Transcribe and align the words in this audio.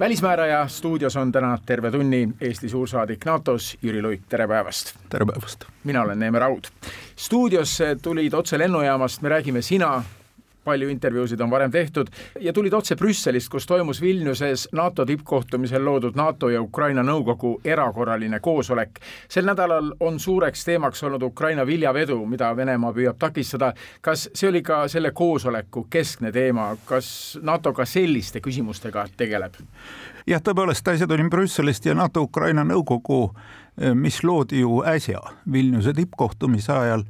välismääraja 0.00 0.68
stuudios 0.68 1.16
on 1.16 1.32
täna 1.32 1.58
terve 1.66 1.90
tunni 1.90 2.28
Eesti 2.40 2.68
suursaadik 2.68 3.24
NATO-s 3.24 3.76
Jüri 3.82 4.02
Luik, 4.02 4.20
tere 4.28 4.48
päevast! 4.48 4.94
tere 5.08 5.26
päevast! 5.26 5.64
mina 5.84 6.02
olen 6.02 6.18
Neeme 6.18 6.38
Raud. 6.38 6.64
stuudiosse 7.16 7.96
tulid 8.02 8.32
otse 8.32 8.58
lennujaamast, 8.58 9.22
me 9.22 9.28
räägime 9.28 9.62
sina, 9.62 10.02
palju 10.64 10.88
intervjuusid 10.88 11.40
on 11.40 11.50
varem 11.50 11.70
tehtud 11.70 12.10
ja 12.40 12.52
tulid 12.52 12.72
otse 12.72 12.96
Brüsselist, 12.96 13.48
kus 13.50 13.66
toimus 13.66 14.00
Vilniuses 14.02 14.68
NATO 14.72 15.06
tippkohtumisel 15.06 15.84
loodud 15.84 16.16
NATO 16.16 16.48
ja 16.48 16.62
Ukraina 16.62 17.02
nõukogu 17.02 17.60
erakorraline 17.64 18.40
koosolek. 18.40 19.00
sel 19.28 19.46
nädalal 19.46 19.92
on 20.00 20.20
suureks 20.20 20.64
teemaks 20.64 21.02
olnud 21.02 21.22
Ukraina 21.22 21.66
viljavedu, 21.66 22.26
mida 22.26 22.56
Venemaa 22.56 22.92
püüab 22.92 23.18
takistada. 23.18 23.72
kas 24.00 24.30
see 24.34 24.48
oli 24.48 24.62
ka 24.62 24.88
selle 24.88 25.10
koosoleku 25.10 25.86
keskne 25.90 26.32
teema, 26.32 26.76
kas 26.86 27.38
NATO 27.42 27.72
ka 27.72 27.84
selliste 27.84 28.40
küsimustega 28.40 29.06
tegeleb? 29.16 29.54
jah, 30.26 30.40
tõepoolest, 30.40 30.88
asjad 30.88 31.10
olid 31.10 31.30
Brüsselist 31.30 31.86
ja 31.86 31.94
NATO-Ukraina 31.94 32.64
nõukogu, 32.64 33.34
mis 33.94 34.22
loodi 34.24 34.60
ju 34.60 34.82
äsja 34.86 35.20
Vilniuse 35.52 35.92
tippkohtumise 35.92 36.72
ajal 36.72 37.04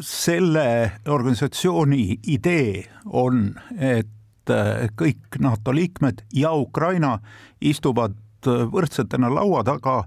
selle 0.00 0.92
organisatsiooni 1.08 2.18
idee 2.26 2.84
on, 3.06 3.52
et 3.78 4.50
äh, 4.50 4.88
kõik 4.98 5.38
NATO 5.42 5.74
liikmed 5.74 6.24
ja 6.34 6.52
Ukraina 6.54 7.18
istuvad 7.60 8.16
äh, 8.46 8.64
võrdsetena 8.72 9.30
laua 9.32 9.64
taga 9.66 10.02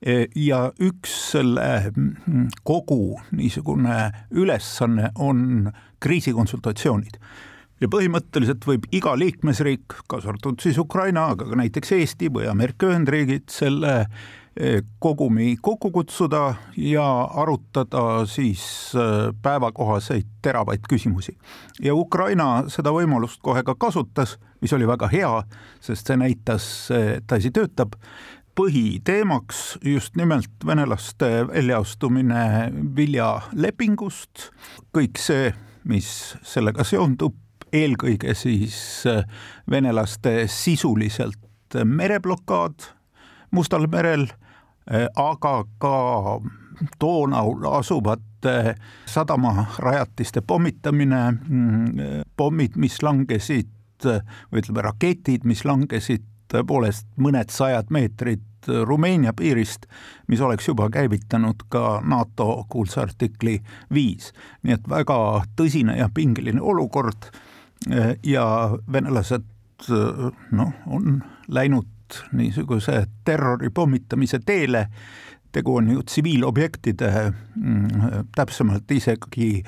e, 0.00 0.26
ja 0.36 0.66
üks 0.80 1.14
selle 1.32 1.92
mm, 1.94 2.50
kogu 2.64 3.20
niisugune 3.36 4.10
ülesanne 4.30 5.12
on 5.18 5.70
kriisikonsultatsioonid. 6.00 7.20
Ja 7.80 7.88
põhimõtteliselt 7.88 8.66
võib 8.68 8.84
iga 8.92 9.14
liikmesriik, 9.16 10.02
kaasa 10.08 10.34
arvatud 10.34 10.60
siis 10.60 10.76
Ukraina, 10.78 11.30
aga 11.32 11.46
ka 11.48 11.56
näiteks 11.56 11.94
Eesti 11.96 12.28
või 12.32 12.44
Ameerika 12.50 12.90
Ühendriigid 12.90 13.48
selle 13.52 14.04
kogumi 14.98 15.56
kokku 15.62 15.90
kutsuda 15.90 16.54
ja 16.76 17.20
arutada 17.22 18.26
siis 18.26 18.92
äh, 18.96 19.34
päevakohaseid 19.42 20.26
teravaid 20.42 20.80
küsimusi. 20.88 21.38
ja 21.82 21.94
Ukraina 21.94 22.64
seda 22.68 22.90
võimalust 22.90 23.38
kohe 23.42 23.62
ka 23.62 23.74
kasutas, 23.74 24.38
mis 24.60 24.72
oli 24.72 24.86
väga 24.86 25.08
hea, 25.08 25.30
sest 25.80 26.06
see 26.06 26.16
näitas, 26.16 26.90
et 26.90 27.32
asi 27.32 27.50
töötab 27.50 27.94
põhiteemaks 28.58 29.78
just 29.86 30.16
nimelt 30.18 30.66
venelaste 30.66 31.46
väljaastumine 31.48 32.72
viljalepingust, 32.96 34.50
kõik 34.92 35.18
see, 35.18 35.54
mis 35.84 36.36
sellega 36.42 36.84
seondub, 36.84 37.38
eelkõige 37.72 38.34
siis 38.34 39.04
venelaste 39.70 40.48
sisuliselt 40.50 41.78
mereblokaad 41.84 42.90
Mustal 43.50 43.86
merel 43.90 44.28
aga 45.16 45.64
ka 45.78 45.96
Donaul 47.00 47.66
asuvate 47.68 48.74
sadamarajatiste 49.06 50.40
pommitamine, 50.40 51.20
mm, 51.30 52.22
pommid, 52.36 52.76
mis 52.80 53.02
langesid 53.02 53.68
või 54.00 54.62
ütleme, 54.62 54.82
raketid, 54.82 55.44
mis 55.44 55.64
langesid 55.68 56.24
tõepoolest 56.50 57.06
mõned 57.20 57.52
sajad 57.52 57.90
meetrid 57.94 58.46
Rumeenia 58.84 59.32
piirist, 59.32 59.86
mis 60.28 60.40
oleks 60.44 60.66
juba 60.68 60.90
käivitanud 60.92 61.62
ka 61.72 62.00
NATO 62.04 62.66
kuulsa 62.68 63.06
artikli 63.06 63.60
viis. 63.94 64.32
nii 64.62 64.74
et 64.74 64.88
väga 64.88 65.44
tõsine 65.56 65.96
ja 65.96 66.10
pingeline 66.14 66.60
olukord 66.60 67.30
äh, 67.90 68.16
ja 68.22 68.76
venelased 68.92 69.46
äh, 69.88 70.28
noh, 70.52 70.72
on 70.86 71.22
läinud 71.48 71.88
niisuguse 72.32 73.04
terrori 73.24 73.70
pommitamise 73.74 74.40
teele, 74.46 74.86
tegu 75.52 75.76
on 75.80 75.90
ju 75.90 76.02
tsiviilobjektide, 76.06 77.10
mm, 77.56 78.28
täpsemalt 78.36 78.90
isegi 78.90 79.62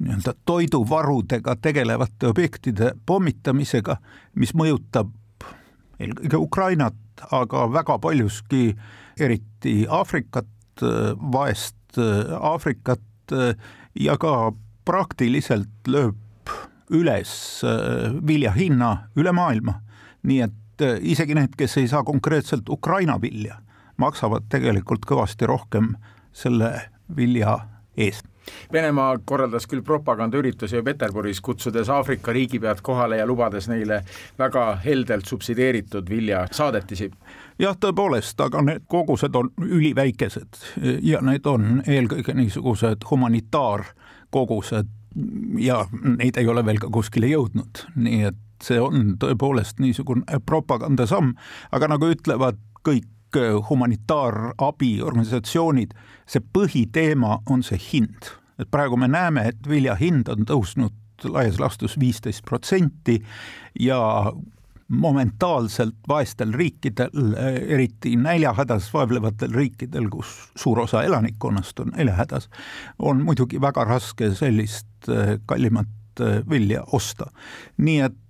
nii-öelda 0.00 0.34
toiduvarudega 0.48 1.56
tegelevate 1.62 2.30
objektide 2.30 2.92
pommitamisega, 3.06 3.96
mis 4.34 4.54
mõjutab 4.56 5.12
eelkõige 6.00 6.40
Ukrainat, 6.40 6.96
aga 7.30 7.66
väga 7.72 7.98
paljuski 8.00 8.70
eriti 9.20 9.84
Aafrikat, 9.88 10.48
vaest 11.32 12.00
Aafrikat 12.40 13.34
ja 14.00 14.16
ka 14.16 14.52
praktiliselt 14.88 15.90
lööb 15.90 16.16
üles 16.90 17.32
vilja 18.26 18.54
hinna 18.56 18.90
üle 19.18 19.32
maailma. 19.36 19.80
nii 20.22 20.40
et 20.44 20.59
et 20.80 20.86
äh, 20.86 20.98
isegi 21.02 21.34
need, 21.34 21.54
kes 21.56 21.76
ei 21.76 21.88
saa 21.88 22.02
konkreetselt 22.04 22.68
Ukraina 22.68 23.20
vilja, 23.20 23.60
maksavad 23.96 24.48
tegelikult 24.48 25.04
kõvasti 25.06 25.46
rohkem 25.46 25.94
selle 26.32 26.72
vilja 27.16 27.58
eest. 27.96 28.26
Venemaa 28.72 29.18
korraldas 29.24 29.66
küll 29.68 29.82
propagandaürituse 29.84 30.78
ju 30.78 30.82
Peterburis, 30.82 31.40
kutsudes 31.44 31.88
Aafrika 31.92 32.32
riigipead 32.32 32.80
kohale 32.82 33.20
ja 33.20 33.26
lubades 33.26 33.68
neile 33.68 34.00
väga 34.38 34.64
heldelt 34.84 35.28
subsideeritud 35.28 36.08
viljasaadetisi. 36.10 37.10
jah, 37.58 37.76
tõepoolest, 37.76 38.40
aga 38.40 38.62
need 38.62 38.88
kogused 38.88 39.34
on 39.36 39.52
üliväikesed 39.60 40.56
ja 41.02 41.20
need 41.20 41.46
on 41.46 41.82
eelkõige 41.86 42.34
niisugused 42.34 43.04
humanitaarkogused 43.10 44.88
ja 45.58 45.84
neid 46.16 46.36
ei 46.36 46.48
ole 46.48 46.64
veel 46.64 46.78
ka 46.80 46.88
kuskile 46.88 47.26
jõudnud, 47.26 47.84
nii 47.96 48.22
et 48.32 48.40
see 48.64 48.80
on 48.80 49.16
tõepoolest 49.20 49.78
niisugune 49.80 50.40
propagandasamm, 50.46 51.34
aga 51.72 51.88
nagu 51.94 52.06
ütlevad 52.12 52.56
kõik 52.86 53.36
äh, 53.36 53.42
humanitaarabiorganisatsioonid, 53.70 55.90
see 56.26 56.40
põhiteema 56.54 57.38
on 57.50 57.62
see 57.66 57.78
hind, 57.90 58.22
et 58.60 58.68
praegu 58.70 58.96
me 59.00 59.08
näeme, 59.08 59.40
et 59.52 59.68
vilja 59.68 59.94
hind 60.00 60.28
on 60.32 60.44
tõusnud 60.48 60.92
laias 61.28 61.60
laastus 61.60 61.98
viisteist 62.00 62.44
protsenti 62.44 63.24
ja 63.80 64.32
momentaalselt 64.90 65.94
vaestel 66.08 66.52
riikidel, 66.52 67.34
eriti 67.68 68.16
näljahädas 68.16 68.94
vaevlevatel 68.94 69.52
riikidel, 69.54 70.08
kus 70.10 70.26
suur 70.58 70.80
osa 70.80 71.02
elanikkonnast 71.06 71.80
on 71.80 71.92
näljahädas, 71.96 72.48
on 72.98 73.22
muidugi 73.22 73.60
väga 73.60 73.84
raske 73.84 74.34
sellist 74.34 75.08
äh, 75.08 75.38
kallimat 75.46 76.20
äh, 76.20 76.50
vilja 76.50 76.84
osta. 76.92 77.30
nii 77.78 78.00
et 78.00 78.14
Äh, 78.14 78.29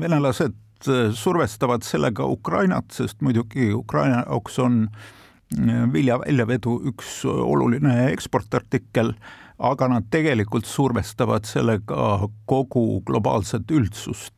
venelased 0.00 0.56
äh, 0.88 1.12
survestavad 1.12 1.86
sellega 1.86 2.26
Ukrainat, 2.26 2.90
sest 2.92 3.22
muidugi 3.24 3.72
Ukraina 3.74 4.22
jaoks 4.26 4.58
on 4.58 4.88
äh, 4.88 5.84
vilja 5.92 6.18
väljavedu 6.18 6.78
üks 6.92 7.22
oluline 7.24 8.10
eksportartikkel, 8.12 9.14
aga 9.58 9.88
nad 9.88 10.06
tegelikult 10.10 10.66
survestavad 10.66 11.48
sellega 11.48 12.28
kogu 12.46 13.00
globaalset 13.06 13.70
üldsust. 13.70 14.34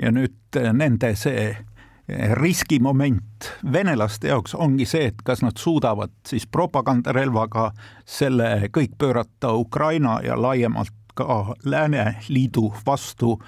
Ja 0.00 0.10
nüüd 0.10 0.56
nende 0.74 1.12
see 1.14 1.52
riskimoment 2.34 3.50
venelaste 3.72 4.30
jaoks 4.30 4.54
ongi 4.58 4.86
see, 4.88 5.10
et 5.10 5.22
kas 5.26 5.42
nad 5.44 5.58
suudavad 5.58 6.12
siis 6.26 6.46
propagandarelvaga 6.50 7.70
selle 8.08 8.70
kõik 8.74 8.96
pöörata 8.98 9.52
Ukraina 9.54 10.18
ja 10.24 10.38
laiemalt 10.40 10.94
ka 11.14 11.54
Lääneliidu 11.64 12.72
vastu, 12.86 13.38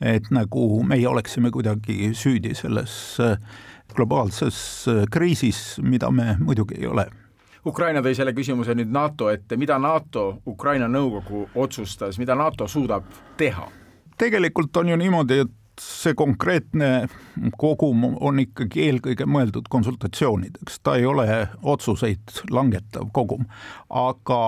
et 0.00 0.30
nagu 0.30 0.82
meie 0.86 1.08
oleksime 1.08 1.50
kuidagi 1.50 2.12
süüdi 2.14 2.54
selles 2.54 3.18
äh, 3.20 3.38
globaalses 3.94 4.60
äh, 4.88 5.04
kriisis, 5.10 5.78
mida 5.82 6.10
me 6.10 6.36
muidugi 6.40 6.78
ei 6.80 6.86
ole. 6.86 7.08
Ukraina 7.66 8.00
tõi 8.00 8.14
selle 8.16 8.32
küsimuse 8.32 8.74
nüüd 8.78 8.90
NATO 8.94 9.28
ette, 9.32 9.56
mida 9.60 9.78
NATO 9.82 10.38
Ukraina 10.46 10.88
nõukogu 10.88 11.48
otsustas, 11.54 12.18
mida 12.18 12.36
NATO 12.38 12.68
suudab 12.68 13.04
teha? 13.36 13.68
tegelikult 14.18 14.76
on 14.76 14.88
ju 14.90 14.96
niimoodi, 14.98 15.36
et 15.44 15.52
see 15.78 16.14
konkreetne 16.18 17.06
kogum 17.58 18.04
on 18.18 18.40
ikkagi 18.42 18.82
eelkõige 18.88 19.26
mõeldud 19.30 19.68
konsultatsioonideks, 19.70 20.80
ta 20.82 20.96
ei 20.98 21.06
ole 21.06 21.26
otsuseid 21.62 22.42
langetav 22.50 23.10
kogum, 23.14 23.46
aga 23.88 24.40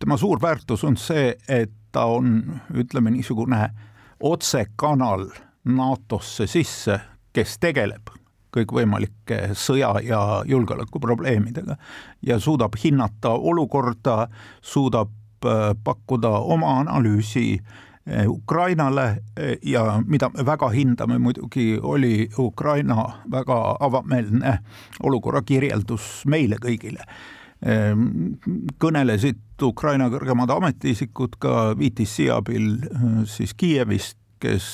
tema 0.00 0.18
suur 0.20 0.40
väärtus 0.42 0.84
on 0.88 0.96
see, 1.00 1.34
et 1.48 1.72
ta 1.94 2.04
on, 2.10 2.60
ütleme 2.74 3.12
niisugune 3.14 3.68
otsekanal 4.20 5.28
NATO-sse 5.64 6.46
sisse, 6.50 6.98
kes 7.32 7.58
tegeleb 7.62 8.10
kõikvõimalike 8.54 9.54
sõja- 9.58 10.02
ja 10.02 10.20
julgeolekuprobleemidega 10.46 11.76
ja 12.22 12.38
suudab 12.38 12.76
hinnata 12.84 13.34
olukorda, 13.34 14.28
suudab 14.62 15.10
pakkuda 15.84 16.30
oma 16.30 16.78
analüüsi 16.80 17.58
Ukrainale 18.28 19.22
ja 19.62 20.02
mida 20.06 20.28
me 20.28 20.46
väga 20.46 20.68
hindame 20.68 21.18
muidugi, 21.18 21.78
oli 21.82 22.28
Ukraina 22.38 23.24
väga 23.30 23.76
avameelne 23.80 24.58
olukorra 25.02 25.42
kirjeldus 25.42 26.22
meile 26.26 26.56
kõigile 26.60 27.04
kõnelesid 28.82 29.62
Ukraina 29.64 30.10
kõrgemad 30.12 30.50
ametiisikud 30.52 31.38
ka 31.40 31.72
VTC 31.78 32.28
abil 32.34 32.66
siis 33.30 33.54
Kiievist, 33.56 34.18
kes 34.42 34.66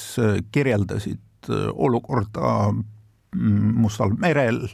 kirjeldasid 0.50 1.50
olukorda 1.70 2.72
mm, 2.72 3.76
Mustal 3.84 4.16
merel, 4.18 4.64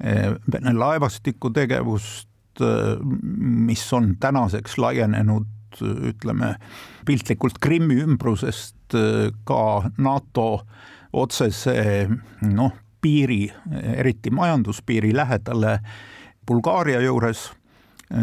Vene 0.00 0.72
laevastiku 0.72 1.50
tegevust, 1.52 2.30
mis 2.60 3.82
on 3.92 4.14
tänaseks 4.20 4.78
laienenud 4.80 5.82
ütleme 6.08 6.54
piltlikult 7.06 7.60
Krimmi 7.60 7.98
ümbrusest 8.02 8.96
ka 9.44 9.64
NATO 9.98 10.46
otsese 11.12 12.08
noh, 12.48 12.72
piiri, 13.00 13.44
eriti 13.96 14.30
majanduspiiri 14.34 15.12
lähedale 15.16 15.78
Bulgaaria 16.50 16.98
juures, 17.04 17.44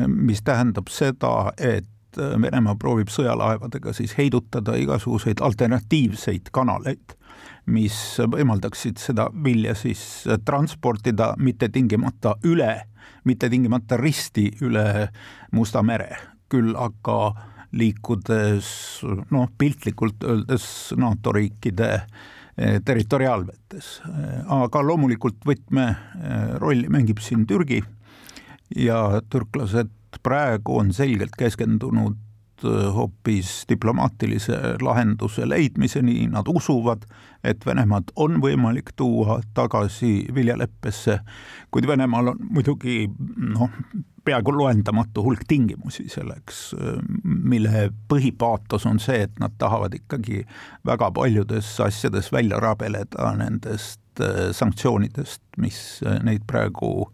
mis 0.08 0.42
tähendab 0.44 0.90
seda, 0.92 1.54
et 1.58 1.88
Venemaa 2.18 2.76
proovib 2.80 3.12
sõjalaevadega 3.14 3.94
siis 3.94 4.16
heidutada 4.18 4.76
igasuguseid 4.80 5.42
alternatiivseid 5.44 6.50
kanaleid, 6.56 7.14
mis 7.72 7.98
võimaldaksid 8.32 9.00
seda 9.02 9.28
vilja 9.44 9.76
siis 9.78 10.02
transportida 10.46 11.34
mitte 11.38 11.70
tingimata 11.70 12.36
üle, 12.48 12.72
mitte 13.28 13.50
tingimata 13.54 14.00
risti 14.00 14.50
üle 14.66 15.10
Musta 15.52 15.84
mere, 15.84 16.18
küll 16.50 16.74
aga 16.76 17.20
liikudes 17.78 18.68
noh, 19.32 19.48
piltlikult 19.58 20.24
öeldes 20.24 20.66
NATO 20.98 21.34
riikide 21.36 21.90
eh, 22.00 22.80
territoriaalvetes. 22.84 23.92
aga 24.48 24.82
loomulikult 24.84 25.44
võtmerolli 25.46 26.90
mängib 26.90 27.20
siin 27.24 27.46
Türgi 27.48 27.84
ja 28.76 29.22
türklased 29.30 29.94
praegu 30.24 30.78
on 30.78 30.94
selgelt 30.94 31.36
keskendunud 31.38 32.18
äh, 32.66 32.94
hoopis 32.94 33.66
diplomaatilise 33.70 34.58
lahenduse 34.82 35.50
leidmiseni, 35.50 36.28
nad 36.32 36.48
usuvad, 36.48 37.06
et 37.44 37.66
Venemaad 37.66 38.12
on 38.16 38.42
võimalik 38.44 38.92
tuua 38.96 39.40
tagasi 39.54 40.28
viljaleppesse, 40.36 41.20
kuid 41.72 41.88
Venemaal 41.88 42.34
on 42.34 42.46
muidugi 42.50 43.06
noh, 43.38 43.70
peaaegu 44.28 44.52
loendamatu 44.52 45.24
hulk 45.24 45.46
tingimusi 45.48 46.10
selleks, 46.12 46.74
äh, 46.76 46.98
mille 47.24 47.90
põhipaatos 48.12 48.88
on 48.90 49.00
see, 49.04 49.22
et 49.28 49.40
nad 49.40 49.56
tahavad 49.62 49.96
ikkagi 49.96 50.44
väga 50.88 51.12
paljudes 51.16 51.76
asjades 51.84 52.32
välja 52.34 52.60
rabeleda 52.64 53.32
nendest 53.40 54.24
äh, 54.24 54.50
sanktsioonidest, 54.52 55.44
mis 55.62 56.02
neid 56.24 56.44
praegu 56.50 57.12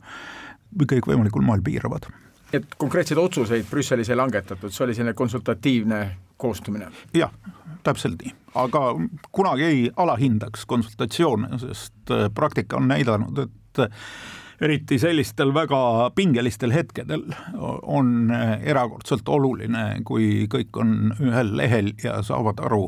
kõikvõimalikul 0.74 1.46
moel 1.46 1.62
piiravad 1.66 2.10
et 2.54 2.76
konkreetseid 2.78 3.18
otsuseid 3.18 3.66
Brüsselis 3.70 4.12
ei 4.14 4.18
langetatud, 4.20 4.72
see 4.74 4.86
oli 4.86 4.96
selline 4.96 5.16
konsultatiivne 5.18 6.04
koostumine? 6.38 6.92
jah, 7.18 7.34
täpselt 7.84 8.22
nii, 8.22 8.34
aga 8.62 8.86
kunagi 9.32 9.66
ei 9.68 9.82
alahindaks 9.98 10.68
konsultatsioone, 10.70 11.58
sest 11.64 12.14
äh, 12.14 12.30
praktika 12.36 12.78
on 12.78 12.88
näidanud, 12.92 13.46
et 13.48 13.82
äh, 13.82 14.06
eriti 14.64 15.00
sellistel 15.02 15.54
väga 15.54 16.12
pingelistel 16.16 16.74
hetkedel 16.76 17.26
on 17.82 18.32
äh, 18.32 18.56
erakordselt 18.70 19.30
oluline, 19.30 19.86
kui 20.06 20.48
kõik 20.52 20.82
on 20.82 21.14
ühel 21.20 21.56
lehel 21.58 21.94
ja 22.04 22.22
saavad 22.24 22.62
aru 22.64 22.86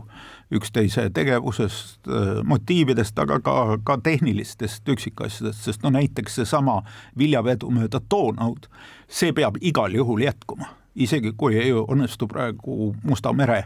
üksteise 0.52 1.10
tegevusest, 1.10 2.08
motiividest, 2.44 3.20
aga 3.20 3.40
ka, 3.40 3.78
ka 3.84 3.98
tehnilistest 4.04 4.90
üksikasjadest, 4.90 5.64
sest 5.66 5.84
no 5.84 5.90
näiteks 5.90 6.40
seesama 6.40 6.82
viljavedu 7.18 7.72
mööda 7.74 8.02
Donaud 8.12 8.70
see 9.08 9.34
peab 9.34 9.58
igal 9.62 9.94
juhul 9.96 10.22
jätkuma, 10.26 10.70
isegi 10.96 11.34
kui 11.38 11.58
ei 11.58 11.74
õnnestu 11.74 12.30
praegu 12.30 12.94
Musta 13.04 13.34
mere 13.34 13.64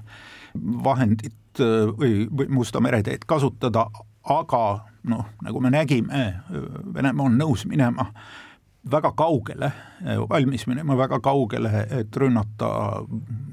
vahendit 0.55 1.59
äh, 1.59 1.89
või, 1.91 2.27
või 2.31 2.47
Musta 2.61 2.79
mere 2.79 3.03
teed 3.03 3.27
kasutada, 3.27 3.89
aga 4.23 4.63
noh, 5.09 5.25
nagu 5.43 5.61
me 5.61 5.71
nägime, 5.73 6.25
Venemaa 6.93 7.27
on 7.27 7.37
nõus 7.39 7.65
minema 7.67 8.09
väga 8.91 9.11
kaugele, 9.11 9.71
valmis 10.29 10.63
minema 10.67 10.95
väga 10.97 11.19
kaugele, 11.19 11.87
et 11.91 12.15
rünnata 12.15 12.69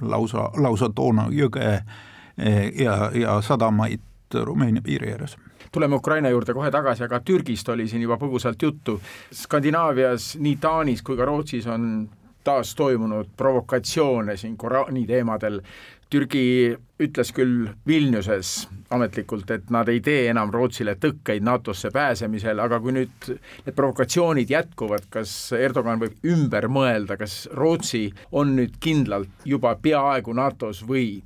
lausa, 0.00 0.50
lausa 0.62 0.88
Doona 0.94 1.26
jõge 1.34 1.66
äh, 1.66 2.04
ja, 2.36 3.10
ja 3.14 3.40
sadamaid 3.40 4.00
Rumeenia 4.44 4.82
piiri 4.82 5.12
ääres 5.12 5.36
tuleme 5.72 5.94
Ukraina 5.94 6.28
juurde 6.28 6.54
kohe 6.54 6.70
tagasi, 6.70 7.04
aga 7.04 7.20
Türgist 7.20 7.68
oli 7.68 7.88
siin 7.88 8.02
juba 8.02 8.16
põgusalt 8.16 8.62
juttu. 8.62 9.00
Skandinaavias, 9.34 10.36
nii 10.40 10.56
Taanis 10.60 11.02
kui 11.04 11.18
ka 11.18 11.26
Rootsis 11.28 11.66
on 11.68 12.08
taas 12.46 12.74
toimunud 12.78 13.34
provokatsioone 13.36 14.36
siin 14.36 14.56
Koraani 14.56 15.06
teemadel. 15.06 15.60
Türgi 16.10 16.76
ütles 17.02 17.32
küll 17.34 17.66
Vilniuses 17.86 18.68
ametlikult, 18.94 19.50
et 19.50 19.70
nad 19.74 19.88
ei 19.90 19.98
tee 20.00 20.28
enam 20.30 20.52
Rootsile 20.54 20.94
tõkkeid 21.02 21.42
NATO-sse 21.42 21.90
pääsemisel, 21.92 22.62
aga 22.62 22.78
kui 22.80 22.94
nüüd 22.94 23.30
need 23.32 23.74
provokatsioonid 23.74 24.52
jätkuvad, 24.54 25.10
kas 25.10 25.32
Erdogan 25.58 25.98
võib 26.00 26.22
ümber 26.30 26.70
mõelda, 26.70 27.18
kas 27.18 27.48
Rootsi 27.52 28.06
on 28.32 28.54
nüüd 28.60 28.78
kindlalt 28.80 29.44
juba 29.44 29.74
peaaegu 29.82 30.36
NATO-s 30.38 30.86
või 30.86 31.18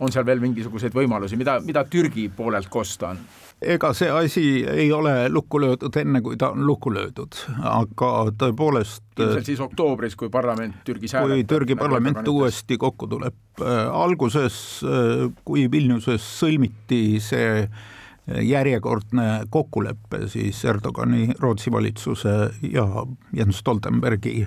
on 0.00 0.12
seal 0.12 0.26
veel 0.26 0.42
mingisuguseid 0.44 0.94
võimalusi, 0.94 1.38
mida, 1.40 1.58
mida 1.64 1.84
Türgi 1.88 2.28
poolelt 2.36 2.68
kosta 2.72 3.14
on? 3.14 3.20
ega 3.62 3.92
see 3.96 4.08
asi 4.12 4.44
ei 4.68 4.90
ole 4.92 5.28
lukku 5.32 5.60
löödud 5.60 5.96
enne, 5.96 6.20
kui 6.20 6.36
ta 6.36 6.50
on 6.52 6.66
lukku 6.68 6.92
löödud, 6.92 7.38
aga 7.64 8.10
tõepoolest 8.38 9.04
ilmselt 9.16 9.48
siis 9.48 9.60
oktoobris, 9.64 10.16
kui 10.16 10.28
parlament 10.32 10.82
Türgis 10.84 11.16
hääletab. 11.16 11.32
kui 11.32 11.44
Türgi 11.48 11.76
parlament 11.80 12.28
uuesti 12.28 12.76
kokku 12.76 13.08
tuleb. 13.08 13.36
Äh, 13.60 13.86
alguses, 13.88 14.56
äh, 14.84 15.28
kui 15.44 15.70
Vilniuses 15.72 16.24
sõlmiti 16.40 17.16
see 17.24 17.62
äh, 17.64 18.42
järjekordne 18.44 19.46
kokkulepe 19.50 20.26
siis 20.28 20.60
Erdogani 20.68 21.30
Rootsi 21.40 21.72
valitsuse 21.72 22.34
ja 22.72 22.84
Jens 23.32 23.62
Stoltenbergi 23.62 24.46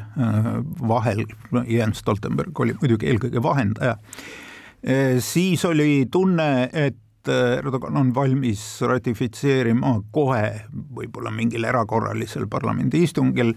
vahel, 0.88 1.26
Jens 1.66 2.04
Stoltenberg 2.04 2.60
oli 2.60 2.78
muidugi 2.82 3.10
eelkõige 3.10 3.42
vahendaja, 3.44 3.96
siis 5.20 5.66
oli 5.66 6.06
tunne, 6.12 6.70
et 6.74 6.96
Erdogan 7.30 7.98
on 7.98 8.14
valmis 8.16 8.62
ratifitseerima 8.88 9.92
kohe, 10.12 10.62
võib-olla 10.96 11.32
mingil 11.36 11.68
erakorralisel 11.68 12.48
parlamendiistungil, 12.50 13.52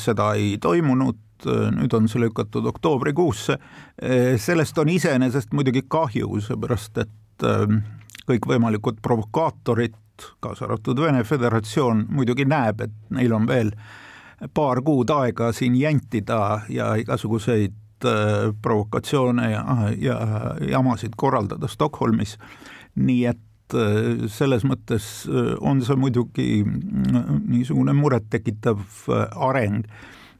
seda 0.00 0.32
ei 0.34 0.56
toimunud, 0.60 1.46
nüüd 1.78 1.94
on 1.94 2.08
see 2.10 2.20
lükatud 2.24 2.66
oktoobrikuusse. 2.66 3.58
sellest 4.36 4.78
on 4.78 4.88
iseenesest 4.88 5.52
muidugi 5.52 5.84
kahju, 5.88 6.40
seepärast 6.40 6.98
et 6.98 7.46
ähm, 7.46 7.84
kõikvõimalikud 8.28 9.00
provokaatorid, 9.02 9.96
kaasa 10.40 10.64
arvatud 10.64 11.00
Vene 11.00 11.24
Föderatsioon, 11.24 12.06
muidugi 12.08 12.44
näeb, 12.48 12.80
et 12.80 12.94
neil 13.10 13.32
on 13.32 13.46
veel 13.46 13.72
paar 14.54 14.80
kuud 14.82 15.10
aega 15.10 15.52
siin 15.52 15.76
jantida 15.78 16.60
ja 16.68 16.94
igasuguseid 17.00 17.72
äh, 17.72 17.83
provokatsioone 18.62 19.50
ja, 19.50 19.64
ja 19.98 20.18
jamasid 20.70 21.16
korraldada 21.16 21.68
Stockholmis 21.68 22.38
nii 22.94 23.24
et 23.30 23.76
äh, 23.76 24.26
selles 24.30 24.64
mõttes 24.66 25.26
äh, 25.28 25.54
on 25.64 25.82
see 25.84 25.98
muidugi 25.98 26.48
mm, 26.64 27.42
niisugune 27.50 27.94
murettekitav 27.98 28.80
äh, 29.08 29.26
areng. 29.48 29.84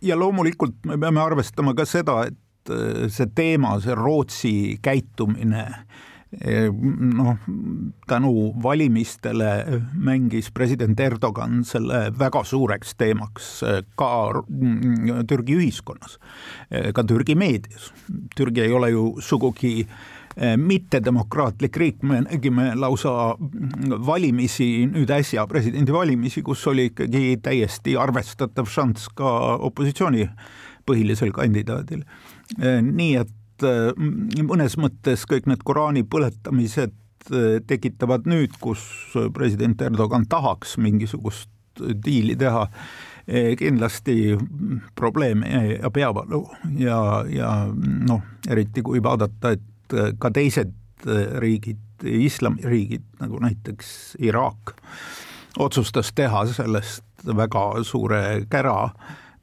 ja 0.05 0.17
loomulikult 0.19 0.85
me 0.87 0.99
peame 1.01 1.23
arvestama 1.23 1.75
ka 1.75 1.87
seda, 1.89 2.27
et 2.29 2.41
see 3.13 3.27
teema, 3.37 3.75
see 3.81 3.95
Rootsi 3.97 4.79
käitumine 4.85 5.65
noh, 7.15 7.37
tänu 8.09 8.33
valimistele 8.63 9.81
mängis 9.95 10.51
president 10.55 11.01
Erdogan 11.01 11.63
selle 11.65 12.09
väga 12.19 12.45
suureks 12.45 12.95
teemaks 12.99 13.53
ka 13.99 14.11
mm, 14.49 15.25
Türgi 15.31 15.59
ühiskonnas, 15.61 16.19
ka 16.95 17.07
Türgi 17.07 17.37
meedias. 17.39 17.93
Türgi 18.37 18.67
ei 18.67 18.73
ole 18.75 18.91
ju 18.95 19.07
sugugi 19.21 19.77
Eh, 20.37 20.57
mittedemokraatlik 20.59 21.77
riik, 21.79 22.01
me 22.03 22.19
nägime 22.25 22.73
lausa 22.75 23.37
valimisi 24.07 24.67
nüüd 24.91 25.13
äsja, 25.15 25.45
presidendivalimisi, 25.47 26.43
kus 26.43 26.65
oli 26.67 26.89
ikkagi 26.89 27.37
täiesti 27.43 27.95
arvestatav 27.95 28.67
šanss 28.67 29.13
ka 29.15 29.31
opositsiooni 29.69 30.27
põhilisel 30.91 31.31
kandidaadil. 31.37 32.03
Eh, 32.59 32.81
nii 32.83 33.13
et 33.23 33.31
eh, 33.63 33.93
mõnes 34.43 34.79
mõttes 34.81 35.27
kõik 35.31 35.49
need 35.51 35.65
Koraani 35.65 36.05
põletamised 36.05 37.01
tekitavad 37.65 38.27
nüüd, 38.29 38.53
kus 38.61 38.83
president 39.33 39.81
Erdogan 39.81 40.27
tahaks 40.29 40.75
mingisugust 40.77 41.49
diili 42.05 42.35
teha, 42.37 42.67
kindlasti 43.57 44.35
probleeme 44.93 45.63
ja 45.81 45.89
peavalu. 45.89 46.43
Ja, 46.77 47.25
ja 47.25 47.49
noh, 47.73 48.21
eriti 48.45 48.85
kui 48.85 49.01
vaadata, 49.01 49.55
et 49.57 49.97
ka 50.21 50.31
teised 50.37 50.77
riigid, 51.41 51.81
islamiriigid 52.05 53.09
nagu 53.25 53.41
näiteks 53.41 54.19
Iraak, 54.21 54.77
otsustas 55.57 56.13
teha 56.13 56.45
sellest 56.53 57.05
väga 57.25 57.67
suure 57.89 58.45
kära 58.53 58.91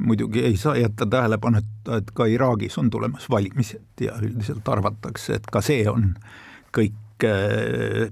muidugi 0.05 0.43
ei 0.46 0.58
saa 0.58 0.75
jätta 0.77 1.05
tähelepanuta, 1.05 1.98
et 1.98 2.12
ka 2.13 2.25
Iraagis 2.25 2.77
on 2.77 2.89
tulemas 2.89 3.29
valimised 3.29 4.01
ja 4.01 4.17
üldiselt 4.22 4.67
arvatakse, 4.70 5.39
et 5.39 5.48
ka 5.51 5.62
see 5.62 5.86
on 5.89 6.13
kõik 6.75 7.25
eh, 7.27 8.12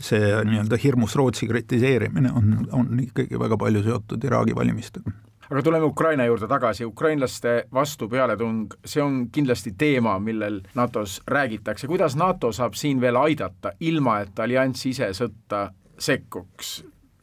see 0.00 0.30
nii-öelda 0.44 0.78
hirmus 0.82 1.16
Rootsi 1.16 1.48
kritiseerimine 1.48 2.32
on, 2.32 2.56
on 2.72 3.00
ikkagi 3.00 3.38
väga 3.38 3.58
palju 3.58 3.84
seotud 3.86 4.24
Iraagi 4.24 4.56
valimistega. 4.56 5.14
Aga 5.52 5.62
tuleme 5.62 5.84
Ukraina 5.84 6.24
juurde 6.24 6.48
tagasi, 6.48 6.84
ukrainlaste 6.88 7.66
vastupealetung, 7.74 8.72
see 8.84 9.02
on 9.04 9.26
kindlasti 9.32 9.74
teema, 9.78 10.14
millel 10.18 10.62
NATO-s 10.74 11.20
räägitakse, 11.28 11.86
kuidas 11.90 12.16
NATO 12.16 12.52
saab 12.56 12.78
siin 12.78 13.00
veel 13.00 13.18
aidata, 13.20 13.74
ilma 13.80 14.22
et 14.24 14.40
allianss 14.40 14.86
ise 14.88 15.12
sõtta 15.16 15.68
sekkuks? 15.98 16.80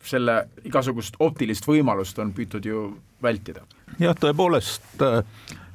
selle 0.10 0.34
igasugust 0.64 1.18
optilist 1.20 1.66
võimalust 1.68 2.22
on 2.24 2.32
püütud 2.34 2.66
ju 2.66 2.86
vältida 3.22 3.66
jah, 3.98 4.16
tõepoolest 4.20 5.02
äh, 5.04 5.24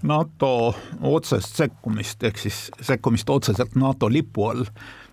NATO 0.04 0.74
otsest 1.00 1.56
sekkumist 1.58 2.22
ehk 2.28 2.40
siis 2.42 2.68
sekkumist 2.84 3.30
otseselt 3.30 3.74
NATO 3.80 4.10
lipu 4.12 4.48
all 4.50 4.64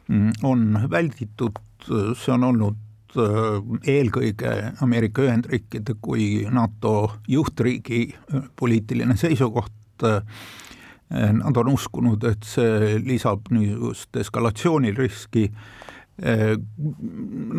mm, 0.07 0.31
on 0.43 0.79
välditud, 0.91 1.59
see 1.87 2.33
on 2.35 2.47
olnud 2.51 3.17
äh, 3.17 3.59
eelkõige 3.95 4.55
Ameerika 4.83 5.25
Ühendriikide 5.25 5.97
kui 6.01 6.47
NATO 6.51 6.95
juhtriigi 7.27 8.07
äh, 8.13 8.49
poliitiline 8.55 9.17
seisukoht. 9.17 9.77
Nad 10.01 11.57
on 11.59 11.67
uskunud, 11.69 12.23
et 12.25 12.45
see 12.47 12.95
lisab 13.05 13.51
niisugust 13.53 14.17
eskalatsiooniriski. 14.17 15.43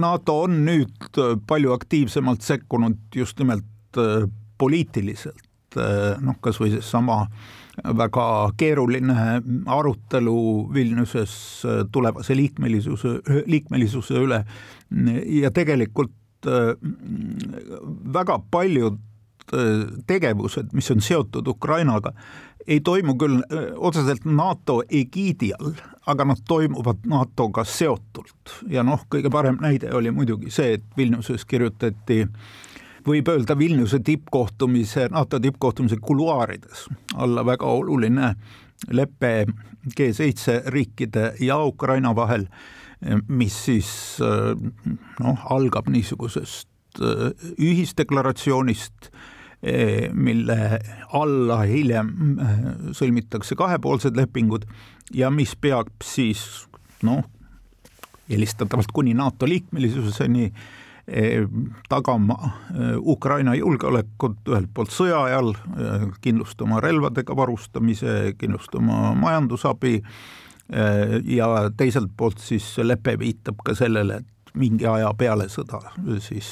NATO 0.02 0.38
on 0.48 0.56
nüüd 0.66 1.20
palju 1.46 1.70
aktiivsemalt 1.76 2.42
sekkunud 2.42 3.14
just 3.14 3.38
nimelt 3.38 4.00
poliitiliselt, 4.62 5.76
eh, 5.76 6.14
noh, 6.22 6.38
kas 6.40 6.60
või 6.62 6.70
seesama 6.76 7.24
väga 7.98 8.26
keeruline 8.60 9.40
arutelu 9.66 10.38
Vilniuses 10.74 11.34
eh, 11.66 11.82
tulevase 11.92 12.36
liikmelisuse, 12.38 13.16
liikmelisuse 13.50 14.22
üle. 14.22 14.42
Ja 15.42 15.50
tegelikult 15.54 16.46
eh, 16.46 16.74
väga 18.20 18.38
paljud 18.50 19.00
tegevused, 20.06 20.70
mis 20.72 20.86
on 20.94 21.02
seotud 21.02 21.48
Ukrainaga, 21.50 22.12
ei 22.62 22.78
toimu 22.80 23.16
küll 23.20 23.40
otseselt 23.74 24.22
NATO 24.24 24.78
egiidi 24.86 25.50
all, 25.58 25.74
aga 26.08 26.24
nad 26.30 26.40
toimuvad 26.48 27.02
NATO-ga 27.10 27.64
seotult. 27.66 28.54
Ja 28.70 28.86
noh, 28.86 29.02
kõige 29.12 29.32
parem 29.34 29.58
näide 29.60 29.90
oli 29.98 30.14
muidugi 30.14 30.54
see, 30.54 30.78
et 30.78 30.86
Vilniuses 30.96 31.44
kirjutati 31.50 32.20
äh, 32.22 32.54
võib 33.06 33.28
öelda 33.28 33.56
Vilniuse 33.58 34.00
tippkohtumise, 34.04 35.08
NATO 35.10 35.40
tippkohtumise 35.40 35.98
kuluaarides. 36.02 36.86
Olla 37.22 37.44
väga 37.46 37.66
oluline 37.66 38.34
lepe 38.90 39.46
G7 39.98 40.70
riikide 40.72 41.32
ja 41.40 41.58
Ukraina 41.64 42.14
vahel, 42.16 42.46
mis 43.28 43.56
siis 43.66 43.90
noh, 44.22 45.46
algab 45.50 45.88
niisugusest 45.90 47.00
äh, 47.02 47.30
ühisdeklaratsioonist, 47.58 49.10
mille 50.12 50.56
alla 51.14 51.60
hiljem 51.70 52.08
äh, 52.42 52.54
sõlmitakse 52.98 53.54
kahepoolsed 53.54 54.16
lepingud 54.18 54.64
ja 55.14 55.30
mis 55.30 55.52
peab 55.54 55.90
siis 56.02 56.64
noh, 57.06 57.22
eelistatavalt 58.26 58.90
kuni 58.90 59.14
NATO 59.14 59.46
liikmelisuseni 59.46 60.48
Eh, 60.48 60.81
tagama 61.88 62.36
eh, 62.46 62.96
Ukraina 62.98 63.54
julgeolekut 63.58 64.48
ühelt 64.48 64.70
poolt 64.74 64.92
sõja 64.94 65.24
ajal, 65.26 65.52
eh, 65.74 66.06
kindlustama 66.22 66.80
relvadega 66.80 67.36
varustamise, 67.36 68.34
kindlustama 68.38 69.14
majandusabi 69.18 70.00
ja 71.28 71.46
teiselt 71.76 72.12
poolt 72.16 72.38
siis 72.40 72.64
see 72.78 72.84
lepe 72.86 73.12
viitab 73.20 73.58
ka 73.66 73.74
sellele, 73.76 74.22
et 74.22 74.54
mingi 74.56 74.86
aja 74.88 75.10
peale 75.18 75.48
sõda 75.52 75.80
siis, 76.22 76.46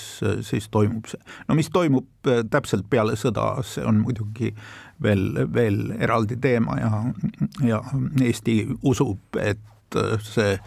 siis 0.44 0.66
toimub 0.68 1.08
see. 1.08 1.22
no 1.48 1.56
mis 1.56 1.70
toimub 1.72 2.28
täpselt 2.52 2.84
peale 2.90 3.14
sõda, 3.16 3.62
see 3.64 3.86
on 3.86 4.02
muidugi 4.02 4.50
veel, 5.00 5.46
veel 5.54 5.94
eraldi 5.96 6.36
teema 6.42 6.76
ja, 6.82 6.90
ja 7.64 7.80
Eesti 8.26 8.58
usub, 8.90 9.40
et 9.40 10.00
see 10.26 10.58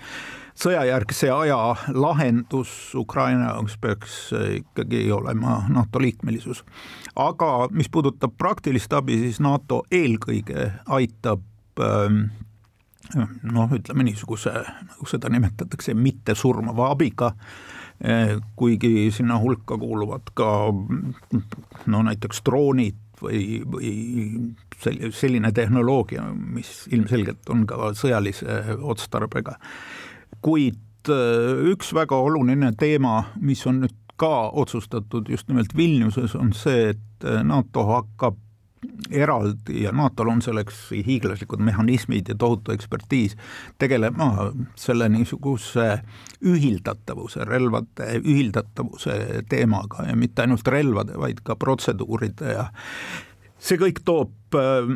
sõjajärgse 0.59 1.31
aja 1.33 1.57
lahendus 1.93 2.71
Ukraina 2.95 3.53
jaoks 3.53 3.77
peaks 3.81 4.17
ikkagi 4.59 5.11
olema 5.11 5.63
NATO 5.69 6.01
liikmelisus. 6.01 6.63
aga 7.15 7.67
mis 7.71 7.89
puudutab 7.89 8.37
praktilist 8.37 8.93
abi, 8.93 9.17
siis 9.17 9.39
NATO 9.39 9.83
eelkõige 9.91 10.71
aitab 10.85 11.41
ähm, 11.81 12.25
noh, 13.43 13.71
ütleme 13.75 14.05
niisuguse, 14.07 14.53
nagu 14.87 15.09
seda 15.09 15.29
nimetatakse, 15.29 15.93
mittesurmava 15.93 16.89
abiga, 16.93 17.33
äh, 18.05 18.37
kuigi 18.55 19.11
sinna 19.11 19.39
hulka 19.41 19.77
kuuluvad 19.77 20.33
ka 20.37 20.49
no 21.85 22.03
näiteks 22.09 22.43
droonid 22.45 22.99
või, 23.23 23.61
või 23.65 23.91
selline 24.83 25.51
tehnoloogia, 25.55 26.25
mis 26.33 26.87
ilmselgelt 26.91 27.49
on 27.53 27.65
ka 27.69 27.93
sõjalise 27.97 28.77
otstarbega 28.81 29.57
kuid 30.41 31.09
äh, 31.09 31.65
üks 31.73 31.93
väga 31.93 32.17
oluline 32.17 32.73
teema, 32.79 33.23
mis 33.41 33.65
on 33.67 33.83
nüüd 33.83 33.99
ka 34.17 34.49
otsustatud 34.49 35.29
just 35.29 35.49
nimelt 35.49 35.75
Vilniuses, 35.75 36.35
on 36.35 36.53
see, 36.57 36.93
et 36.93 37.27
äh, 37.27 37.43
NATO 37.43 37.85
hakkab 37.89 38.39
eraldi 39.11 39.83
ja 39.83 39.91
NATO-l 39.95 40.29
on 40.29 40.41
selleks 40.41 40.89
hiiglaslikud 40.91 41.61
mehhanismid 41.63 42.29
ja 42.29 42.35
tohutu 42.39 42.73
ekspertiis, 42.73 43.35
tegelema 43.79 44.49
selle 44.79 45.09
niisuguse 45.09 46.01
ühildatavuse, 46.43 47.45
relvade 47.47 48.09
ühildatavuse 48.19 49.43
teemaga 49.49 50.07
ja 50.09 50.17
mitte 50.19 50.43
ainult 50.43 50.67
relvade, 50.67 51.17
vaid 51.19 51.43
ka 51.47 51.55
protseduuride 51.59 52.57
ja 52.57 52.67
see 53.63 53.79
kõik 53.79 54.01
toob 54.05 54.57
äh, 54.57 54.87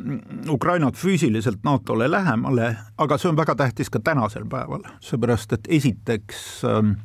Ukrainat 0.51 0.97
füüsiliselt 0.99 1.63
NATO-le 1.67 2.09
lähemale, 2.11 2.73
aga 2.99 3.17
see 3.19 3.31
on 3.31 3.39
väga 3.39 3.55
tähtis 3.59 3.91
ka 3.93 4.01
tänasel 4.03 4.47
päeval, 4.49 4.83
seepärast 5.03 5.55
et 5.55 5.69
esiteks 5.79 6.41
ähm, 6.67 6.95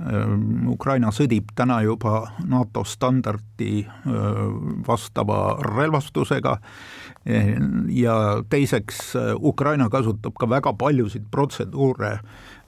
ähm, 0.00 0.68
Ukraina 0.72 1.12
sõdib 1.14 1.54
täna 1.56 1.80
juba 1.86 2.26
NATO 2.48 2.84
standardi 2.84 3.86
äh, 3.86 4.42
vastava 4.86 5.58
relvastusega 5.72 6.58
ja 7.22 8.14
teiseks 8.50 9.12
äh, 9.14 9.28
Ukraina 9.38 9.86
kasutab 9.88 10.34
ka 10.40 10.48
väga 10.50 10.72
paljusid 10.74 11.28
protseduure 11.30 12.18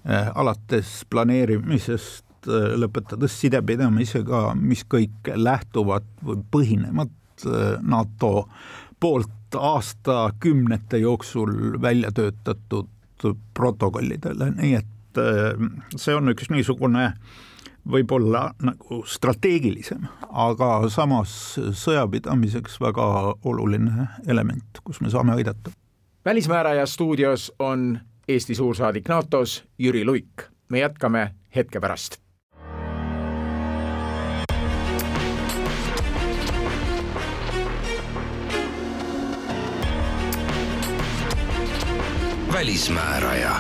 alates 0.04 1.00
planeerimisest 1.08 2.46
lõpetades 2.76 3.38
sidepidamisega, 3.40 4.50
mis 4.60 4.82
kõik 4.84 5.30
lähtuvad 5.32 6.04
või 6.20 6.42
põhinevad 6.52 7.08
Äh, 7.08 7.23
NATO 7.82 8.48
poolt 9.00 9.56
aastakümnete 9.58 10.98
jooksul 10.98 11.82
välja 11.82 12.12
töötatud 12.12 12.88
protokollidele, 13.54 14.50
nii 14.50 14.74
et 14.74 15.18
äh, 15.18 15.58
see 15.96 16.14
on 16.14 16.32
üks 16.34 16.50
niisugune 16.50 17.12
võib-olla 17.90 18.48
nagu 18.64 19.02
strateegilisem, 19.08 20.06
aga 20.30 20.88
samas 20.92 21.34
sõjapidamiseks 21.84 22.80
väga 22.80 23.06
oluline 23.44 24.08
element, 24.26 24.80
kus 24.84 25.00
me 25.04 25.12
saame 25.12 25.36
aidata. 25.36 25.70
välismääraja 26.24 26.86
stuudios 26.86 27.52
on 27.58 28.00
Eesti 28.28 28.54
suursaadik 28.54 29.08
NATO-s 29.08 29.64
Jüri 29.78 30.04
Luik. 30.04 30.48
me 30.68 30.78
jätkame 30.78 31.34
hetke 31.56 31.80
pärast 31.80 32.23
välismääraja. 42.54 43.56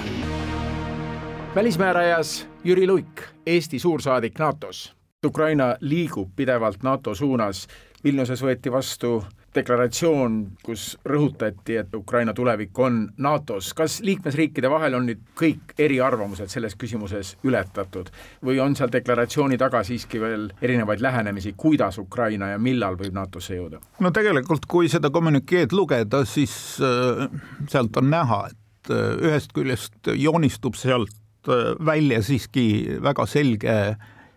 välismäärajas 1.54 2.48
Jüri 2.64 2.86
Luik, 2.86 3.22
Eesti 3.46 3.78
suursaadik 3.78 4.38
NATO-s. 4.38 4.94
Ukraina 5.26 5.76
liigub 5.80 6.30
pidevalt 6.36 6.82
NATO 6.82 7.14
suunas. 7.14 7.66
Vilniuses 8.04 8.42
võeti 8.42 8.72
vastu 8.72 9.24
deklaratsioon, 9.54 10.46
kus 10.62 10.98
rõhutati, 11.04 11.78
et 11.80 11.94
Ukraina 11.94 12.34
tulevik 12.34 12.78
on 12.78 13.08
NATO-s, 13.18 13.74
kas 13.74 14.00
liikmesriikide 14.00 14.70
vahel 14.70 14.94
on 14.94 15.06
nüüd 15.10 15.26
kõik 15.40 15.74
eriarvamused 15.78 16.54
selles 16.54 16.78
küsimuses 16.78 17.36
ületatud 17.42 18.10
või 18.46 18.60
on 18.62 18.76
seal 18.76 18.92
deklaratsiooni 18.92 19.58
taga 19.58 19.82
siiski 19.82 20.20
veel 20.20 20.50
erinevaid 20.62 21.02
lähenemisi, 21.02 21.54
kuidas 21.56 21.98
Ukraina 21.98 22.54
ja 22.54 22.58
millal 22.58 22.98
võib 23.00 23.14
NATO-sse 23.14 23.58
jõuda? 23.58 23.82
no 24.00 24.10
tegelikult, 24.10 24.66
kui 24.68 24.88
seda 24.88 25.10
kommunikeed 25.10 25.72
lugeda, 25.72 26.24
siis 26.24 26.78
äh, 26.78 27.26
sealt 27.66 27.96
on 27.96 28.10
näha, 28.10 28.46
et 28.50 28.60
ühest 28.92 29.54
küljest 29.56 30.10
joonistub 30.14 30.76
sealt 30.78 31.48
äh, 31.48 31.72
välja 31.84 32.22
siiski 32.22 32.98
väga 33.02 33.26
selge 33.26 33.78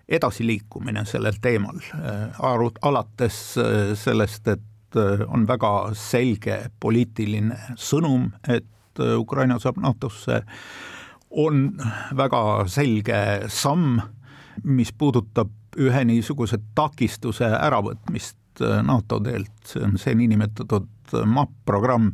edasiliikumine 0.08 1.04
sellel 1.04 1.36
teemal, 1.44 1.82
alates 2.88 3.40
sellest, 4.00 4.48
et 4.48 4.96
on 5.28 5.44
väga 5.50 5.72
selge 6.00 6.62
poliitiline 6.80 7.76
sõnum, 7.76 8.30
et 8.48 9.02
Ukraina 9.20 9.58
saab 9.60 9.82
NATO-sse, 9.84 10.38
on 11.44 11.68
väga 12.16 12.42
selge 12.72 13.20
samm, 13.52 14.00
mis 14.64 14.94
puudutab 14.96 15.52
ühe 15.78 16.04
niisuguse 16.08 16.62
takistuse 16.76 17.50
äravõtmist 17.52 18.64
NATO 18.88 19.20
teelt, 19.22 19.54
see 19.68 19.84
on 19.86 19.98
see 20.02 20.16
niinimetatud 20.18 20.88
MAP-programm, 21.26 22.14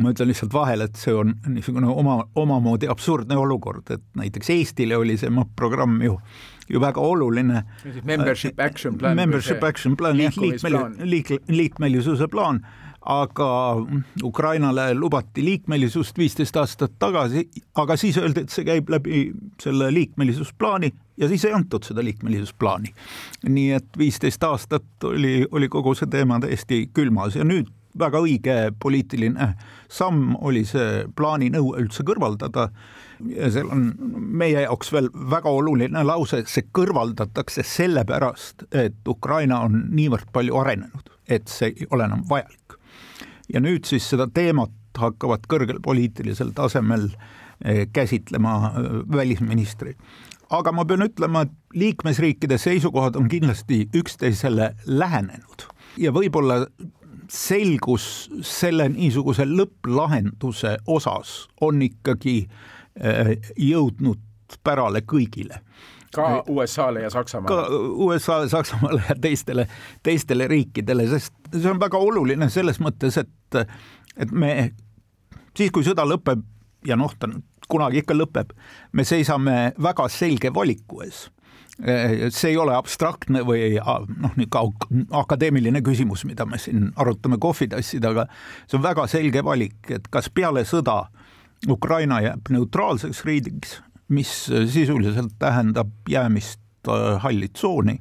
ma 0.00 0.10
ütlen 0.14 0.30
lihtsalt 0.30 0.52
vahele, 0.54 0.88
et 0.88 0.96
see 0.98 1.14
on 1.14 1.34
niisugune 1.48 1.90
oma, 1.90 2.22
omamoodi 2.40 2.88
absurdne 2.90 3.36
olukord, 3.36 3.90
et 3.94 4.04
näiteks 4.16 4.50
Eestile 4.54 4.96
oli 4.96 5.18
see 5.20 5.30
MAP-programm 5.30 6.02
ju 6.02 6.18
ju 6.68 6.80
väga 6.80 7.00
oluline. 7.00 7.62
Membership 8.04 8.60
action 8.60 8.98
plan. 8.98 9.16
Membership 9.16 9.64
action 9.64 9.96
plan, 9.96 10.20
jah, 10.20 10.32
liikmel-, 10.40 10.96
liik-, 11.04 11.36
liikmelisuse 11.48 12.28
plaan, 12.32 12.62
aga 13.04 13.76
Ukrainale 14.24 14.94
lubati 14.94 15.44
liikmelisust 15.44 16.18
viisteist 16.18 16.56
aastat 16.56 16.96
tagasi, 16.98 17.48
aga 17.76 17.96
siis 18.00 18.18
öeldi, 18.18 18.46
et 18.46 18.54
see 18.54 18.64
käib 18.64 18.88
läbi 18.88 19.26
selle 19.62 19.90
liikmelisuusplaani 19.92 20.92
ja 21.20 21.28
siis 21.28 21.44
ei 21.44 21.52
antud 21.52 21.84
seda 21.84 22.04
liikmelisuusplaani. 22.04 22.94
nii 23.48 23.70
et 23.76 23.98
viisteist 23.98 24.42
aastat 24.48 25.04
oli, 25.04 25.44
oli 25.52 25.68
kogu 25.68 25.94
see 25.94 26.08
teema 26.10 26.40
täiesti 26.40 26.86
külmas 26.96 27.36
ja 27.36 27.44
nüüd 27.44 27.68
väga 27.98 28.20
õige 28.24 28.56
poliitiline 28.82 29.48
samm 29.92 30.34
oli 30.42 30.64
see 30.68 31.04
plaaninõue 31.16 31.82
üldse 31.82 32.04
kõrvaldada. 32.06 32.68
ja 33.30 33.50
seal 33.50 33.70
on 33.70 33.92
meie 34.40 34.64
jaoks 34.66 34.90
veel 34.92 35.08
väga 35.30 35.50
oluline 35.50 36.02
lause, 36.04 36.42
see 36.50 36.66
kõrvaldatakse 36.74 37.62
sellepärast, 37.62 38.66
et 38.72 39.08
Ukraina 39.08 39.60
on 39.60 39.84
niivõrd 39.94 40.32
palju 40.32 40.56
arenenud, 40.58 41.10
et 41.28 41.48
see 41.48 41.70
ei 41.72 41.86
ole 41.90 42.04
enam 42.04 42.24
vajalik. 42.28 42.78
ja 43.48 43.60
nüüd 43.60 43.86
siis 43.86 44.08
seda 44.10 44.26
teemat 44.26 44.72
hakkavad 44.98 45.46
kõrgel 45.50 45.80
poliitilisel 45.82 46.52
tasemel 46.54 47.10
eh, 47.64 47.86
käsitlema 47.92 48.54
eh, 48.70 48.90
välisministrid 49.16 49.98
aga 50.50 50.72
ma 50.72 50.84
pean 50.84 51.02
ütlema, 51.06 51.44
et 51.44 51.52
liikmesriikide 51.74 52.58
seisukohad 52.58 53.16
on 53.16 53.28
kindlasti 53.28 53.88
üksteisele 53.96 54.74
lähenenud 54.86 55.66
ja 55.98 56.12
võib-olla 56.14 56.64
selgus 57.30 58.28
selle 58.42 58.88
niisuguse 58.92 59.46
lõpplahenduse 59.48 60.76
osas 60.86 61.34
on 61.64 61.82
ikkagi 61.82 62.38
äh, 62.44 63.34
jõudnud 63.56 64.22
pärale 64.64 65.02
kõigile 65.08 65.60
ka 66.14 66.44
USA-le 66.48 67.02
ja 67.02 67.10
Saksamaale? 67.10 67.48
ka 67.50 67.78
USA-le, 68.06 68.48
Saksamaale 68.48 69.02
ja 69.08 69.16
teistele, 69.20 69.66
teistele 70.02 70.48
riikidele, 70.48 71.08
sest 71.10 71.34
see 71.52 71.70
on 71.70 71.80
väga 71.82 71.98
oluline 71.98 72.48
selles 72.52 72.78
mõttes, 72.82 73.18
et, 73.18 73.60
et 74.16 74.30
me 74.30 74.52
siis, 75.56 75.72
kui 75.74 75.86
sõda 75.86 76.06
lõpeb 76.06 76.44
ja 76.86 76.98
noh, 77.00 77.14
ta 77.18 77.30
kunagi 77.68 78.02
ikka 78.02 78.16
lõpeb, 78.16 78.52
me 78.92 79.06
seisame 79.08 79.72
väga 79.82 80.08
selge 80.12 80.52
valiku 80.54 81.02
ees 81.06 81.26
see 81.78 82.52
ei 82.52 82.56
ole 82.60 82.74
abstraktne 82.76 83.42
või 83.46 83.74
noh, 83.82 84.34
niisugune 84.38 85.06
akadeemiline 85.18 85.82
küsimus, 85.82 86.22
mida 86.28 86.46
me 86.46 86.58
siin 86.62 86.92
arutame 87.00 87.38
kohvitassidega, 87.42 88.28
see 88.68 88.78
on 88.78 88.84
väga 88.84 89.08
selge 89.10 89.42
valik, 89.44 89.80
et 89.90 90.06
kas 90.12 90.30
peale 90.30 90.62
sõda 90.68 91.04
Ukraina 91.70 92.20
jääb 92.22 92.52
neutraalseks 92.54 93.24
riigiks, 93.26 93.78
mis 94.08 94.30
sisuliselt 94.70 95.34
tähendab 95.40 95.90
jäämist 96.08 96.60
äh, 96.88 97.18
halli 97.24 97.48
tsooni 97.48 97.96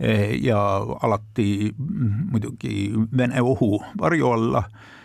eh, 0.00 0.38
ja 0.42 0.60
alati 1.02 1.74
muidugi 1.78 2.88
Vene 3.16 3.42
ohu 3.42 3.76
varju 4.00 4.32
alla 4.32 4.64
Eh, 4.64 4.99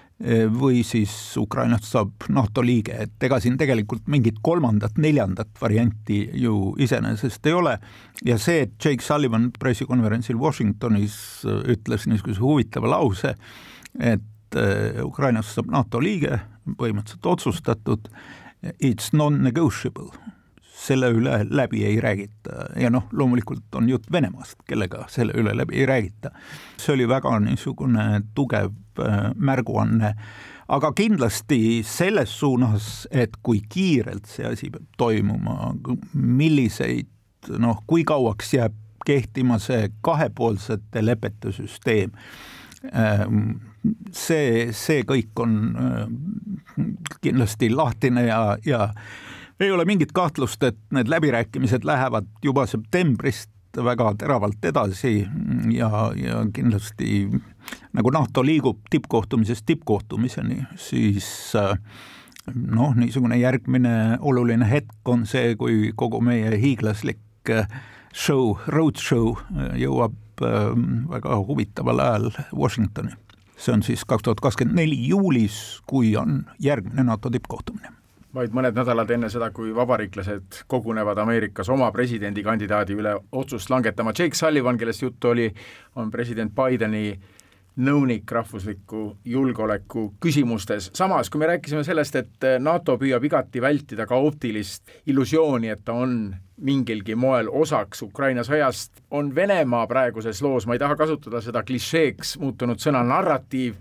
või 0.59 0.79
siis 0.87 1.11
Ukrainast 1.37 1.89
saab 1.91 2.27
NATO 2.31 2.63
liige, 2.63 2.95
et 3.03 3.23
ega 3.27 3.39
siin 3.43 3.57
tegelikult 3.59 4.05
mingit 4.07 4.37
kolmandat, 4.41 4.95
neljandat 5.01 5.49
varianti 5.61 6.21
ju 6.39 6.75
iseenesest 6.79 7.45
ei 7.45 7.53
ole. 7.53 7.77
ja 8.23 8.37
see, 8.39 8.61
et 8.61 8.73
Jake 8.79 9.03
Sullivan 9.03 9.51
pressikonverentsil 9.59 10.37
Washingtonis 10.39 11.17
eh, 11.45 11.73
ütles 11.75 12.07
niisuguse 12.07 12.39
huvitava 12.39 12.93
lause, 12.95 13.35
et 13.99 14.55
eh, 14.55 15.03
Ukrainast 15.03 15.57
saab 15.57 15.67
NATO 15.71 15.99
liige, 15.99 16.39
põhimõtteliselt 16.79 17.31
otsustatud, 17.35 18.07
it's 18.79 19.11
non-negotiable 19.13 20.13
selle 20.85 21.09
üle 21.15 21.39
läbi 21.49 21.83
ei 21.87 21.99
räägita 22.01 22.69
ja 22.79 22.91
noh, 22.93 23.07
loomulikult 23.11 23.75
on 23.75 23.89
jutt 23.89 24.07
Venemaast, 24.11 24.59
kellega 24.69 25.05
selle 25.11 25.33
üle 25.37 25.55
läbi 25.57 25.79
ei 25.81 25.87
räägita. 25.89 26.31
see 26.77 26.93
oli 26.93 27.07
väga 27.09 27.39
niisugune 27.39 28.21
tugev 28.35 28.71
äh, 29.01 29.31
märguanne, 29.35 30.15
aga 30.67 30.91
kindlasti 30.93 31.83
selles 31.83 32.39
suunas, 32.39 33.07
et 33.11 33.37
kui 33.43 33.61
kiirelt 33.69 34.25
see 34.29 34.45
asi 34.45 34.69
peab 34.69 34.87
toimuma, 34.97 35.73
milliseid 36.13 37.09
noh, 37.59 37.81
kui 37.87 38.03
kauaks 38.03 38.53
jääb 38.53 38.73
kehtima 39.05 39.59
see 39.61 39.89
kahepoolsete 40.01 41.05
lepete 41.05 41.53
süsteem, 41.53 42.13
ähm, 42.93 43.59
see, 44.11 44.71
see 44.73 45.05
kõik 45.05 45.41
on 45.41 45.59
äh, 45.77 46.01
kindlasti 47.21 47.69
lahtine 47.73 48.25
ja, 48.25 48.57
ja 48.65 48.89
ei 49.59 49.71
ole 49.71 49.85
mingit 49.85 50.11
kahtlust, 50.11 50.63
et 50.63 50.77
need 50.91 51.09
läbirääkimised 51.09 51.85
lähevad 51.87 52.27
juba 52.43 52.65
septembrist 52.67 53.49
väga 53.83 54.13
teravalt 54.19 54.65
edasi 54.65 55.27
ja, 55.71 55.89
ja 56.15 56.45
kindlasti 56.53 57.27
nagu 57.93 58.11
NATO 58.13 58.43
liigub 58.45 58.79
tippkohtumisest 58.89 59.65
tippkohtumiseni, 59.65 60.61
siis 60.79 61.27
noh, 62.55 62.95
niisugune 62.95 63.37
järgmine 63.39 64.17
oluline 64.21 64.69
hetk 64.69 65.09
on 65.11 65.25
see, 65.27 65.55
kui 65.59 65.91
kogu 65.95 66.21
meie 66.21 66.55
hiiglaslik 66.61 67.51
show, 68.13 68.55
road 68.67 69.01
show 69.01 69.35
jõuab 69.79 70.15
väga 70.39 71.37
huvitaval 71.47 71.99
ajal 72.03 72.31
Washingtoni. 72.53 73.15
see 73.57 73.73
on 73.73 73.83
siis 73.83 74.03
kaks 74.05 74.23
tuhat 74.23 74.39
kakskümmend 74.43 74.75
neli 74.75 75.07
juulis, 75.07 75.81
kui 75.87 76.15
on 76.19 76.43
järgmine 76.59 77.03
NATO 77.03 77.29
tippkohtumine 77.29 77.94
vaid 78.35 78.55
mõned 78.55 78.75
nädalad 78.75 79.11
enne 79.15 79.29
seda, 79.31 79.49
kui 79.55 79.71
vabariiklased 79.75 80.65
kogunevad 80.71 81.19
Ameerikas 81.23 81.69
oma 81.71 81.87
presidendikandidaadi 81.95 82.97
üle 82.97 83.15
otsust 83.31 83.71
langetama. 83.71 84.13
Jake 84.17 84.35
Sullivan, 84.35 84.77
kellest 84.77 85.05
juttu 85.05 85.31
oli, 85.31 85.47
on 85.95 86.11
president 86.11 86.51
Bideni 86.55 87.07
nõunik 87.75 88.31
rahvusliku 88.31 89.17
julgeoleku 89.25 90.13
küsimustes. 90.23 90.91
samas, 90.93 91.29
kui 91.29 91.39
me 91.39 91.47
rääkisime 91.47 91.83
sellest, 91.83 92.15
et 92.15 92.47
NATO 92.59 92.97
püüab 92.97 93.23
igati 93.23 93.61
vältida 93.61 94.05
kaootilist 94.07 94.83
illusiooni, 95.05 95.69
et 95.69 95.83
ta 95.85 95.93
on 95.93 96.35
mingilgi 96.57 97.15
moel 97.15 97.49
osaks 97.51 98.01
Ukraina 98.01 98.43
sõjast, 98.43 98.91
on 99.11 99.35
Venemaa 99.35 99.87
praeguses 99.87 100.41
loos, 100.41 100.67
ma 100.67 100.73
ei 100.73 100.79
taha 100.79 100.95
kasutada 100.95 101.41
seda 101.41 101.63
klišeeks 101.63 102.37
muutunud 102.39 102.79
sõna 102.79 103.03
narratiiv, 103.03 103.75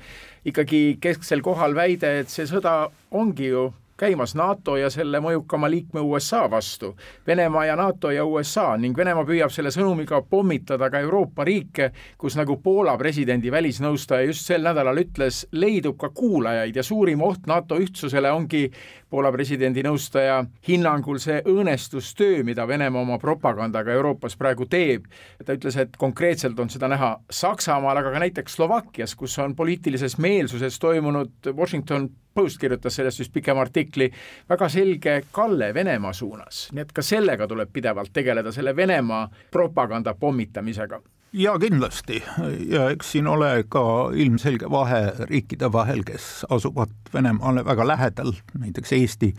ikkagi 0.44 0.98
kesksel 1.00 1.42
kohal 1.42 1.74
väide, 1.74 2.18
et 2.20 2.28
see 2.28 2.46
sõda 2.50 2.90
ongi 3.10 3.46
ju 3.52 3.68
käimas 3.96 4.34
NATO 4.34 4.76
ja 4.76 4.90
selle 4.90 5.20
mõjukama 5.22 5.70
liikme 5.70 6.00
USA 6.00 6.44
vastu. 6.50 6.94
Venemaa 7.26 7.64
ja 7.64 7.76
NATO 7.76 8.10
ja 8.10 8.24
USA 8.24 8.76
ning 8.76 8.96
Venemaa 8.96 9.24
püüab 9.24 9.52
selle 9.54 9.70
sõnumiga 9.74 10.22
pommitada 10.30 10.90
ka 10.90 11.00
Euroopa 11.04 11.44
riike, 11.44 11.90
kus 12.18 12.36
nagu 12.36 12.56
Poola 12.62 12.96
presidendi 12.98 13.52
välisnõustaja 13.52 14.26
just 14.26 14.46
sel 14.46 14.66
nädalal 14.66 14.98
ütles, 15.04 15.44
leidub 15.52 15.98
ka 16.00 16.10
kuulajaid 16.14 16.76
ja 16.76 16.82
suurim 16.82 17.22
oht 17.22 17.46
NATO 17.46 17.78
ühtsusele 17.78 18.32
ongi 18.32 18.66
Poola 19.14 19.30
presidendi 19.30 19.84
nõustaja 19.86 20.40
hinnangul 20.66 21.20
see 21.22 21.36
õõnestustöö, 21.46 22.40
mida 22.42 22.64
Venemaa 22.66 23.04
oma 23.04 23.18
propagandaga 23.22 23.94
Euroopas 23.94 24.34
praegu 24.34 24.66
teeb. 24.66 25.04
ta 25.44 25.54
ütles, 25.54 25.76
et 25.78 25.94
konkreetselt 25.96 26.58
on 26.58 26.70
seda 26.70 26.88
näha 26.90 27.12
Saksamaal, 27.30 28.00
aga 28.02 28.10
ka 28.10 28.24
näiteks 28.24 28.58
Slovakkias, 28.58 29.14
kus 29.14 29.38
on 29.38 29.54
poliitilises 29.54 30.18
meelsuses 30.18 30.78
toimunud 30.82 31.54
Washington 31.54 32.10
Post 32.34 32.58
kirjutas 32.58 32.96
sellest 32.96 33.20
just 33.22 33.32
pikema 33.32 33.60
artikli, 33.62 34.10
väga 34.50 34.68
selge 34.68 35.20
kalle 35.32 35.74
Venemaa 35.74 36.12
suunas, 36.12 36.68
nii 36.72 36.82
et 36.82 36.92
ka 36.92 37.02
sellega 37.02 37.46
tuleb 37.46 37.70
pidevalt 37.72 38.10
tegeleda, 38.12 38.50
selle 38.52 38.74
Venemaa 38.76 39.28
propaganda 39.50 40.14
pommitamisega 40.18 40.98
ja 41.34 41.58
kindlasti. 41.58 42.22
Ja 42.68 42.88
eks 42.90 43.12
siin 43.14 43.26
ole 43.26 43.64
ka 43.68 44.10
ilmselge 44.14 44.70
vahe 44.70 45.00
riikide 45.28 45.70
vahel, 45.72 46.04
kes 46.06 46.44
asuvad 46.50 46.94
Venemaale 47.14 47.64
väga 47.64 47.86
lähedal, 47.86 48.32
näiteks 48.58 48.92
Eesti, 48.92 49.32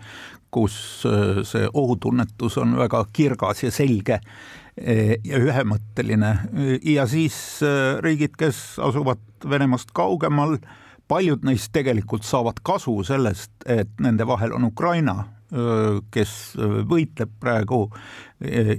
kus 0.50 0.76
äh, 1.08 1.42
see 1.44 1.68
ohutunnetus 1.72 2.58
on 2.58 2.76
väga 2.78 3.04
kirgas 3.12 3.62
ja 3.64 3.70
selge 3.72 4.18
äh, 4.20 5.16
ja 5.24 5.40
ühemõtteline. 5.40 6.32
Ja 6.84 7.06
siis 7.10 7.36
äh, 7.64 7.96
riigid, 8.04 8.36
kes 8.38 8.78
asuvad 8.82 9.22
Venemaast 9.48 9.92
kaugemal, 9.96 10.58
paljud 11.08 11.44
neist 11.46 11.72
tegelikult 11.72 12.26
saavad 12.26 12.60
kasu 12.66 12.98
sellest, 13.06 13.52
et 13.66 13.92
nende 14.02 14.26
vahel 14.26 14.52
on 14.56 14.68
Ukraina 14.68 15.22
kes 16.10 16.30
võitleb 16.90 17.30
praegu 17.40 17.84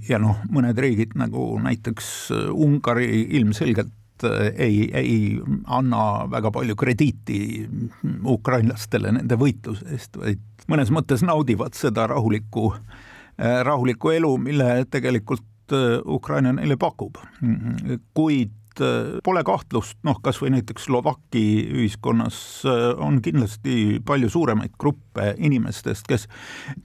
ja 0.09 0.19
noh, 0.19 0.41
mõned 0.51 0.77
riigid 0.79 1.15
nagu 1.15 1.53
näiteks 1.63 2.09
Ungari 2.51 3.21
ilmselgelt 3.39 4.25
ei, 4.57 4.89
ei 4.91 5.39
anna 5.65 6.25
väga 6.31 6.51
palju 6.51 6.75
krediiti 6.75 7.39
ukrainlastele 8.25 9.13
nende 9.15 9.37
võitluse 9.39 9.87
eest, 9.93 10.17
vaid 10.19 10.41
mõnes 10.67 10.91
mõttes 10.91 11.23
naudivad 11.23 11.77
seda 11.77 12.07
rahulikku, 12.11 12.71
rahulikku 13.37 14.11
elu, 14.17 14.33
mille 14.41 14.71
tegelikult 14.91 15.45
Ukraina 16.05 16.53
neile 16.55 16.77
pakub. 16.79 17.17
kuid 18.15 18.51
Äh, 18.81 19.17
pole 19.23 19.41
kahtlust, 19.45 19.97
noh, 20.05 20.19
kas 20.23 20.39
või 20.41 20.51
näiteks 20.57 20.87
Slovaki 20.87 21.43
ühiskonnas 21.65 22.37
äh, 22.67 22.91
on 23.01 23.19
kindlasti 23.25 23.97
palju 24.05 24.29
suuremaid 24.29 24.75
gruppe 24.79 25.31
inimestest, 25.37 26.05
kes 26.07 26.27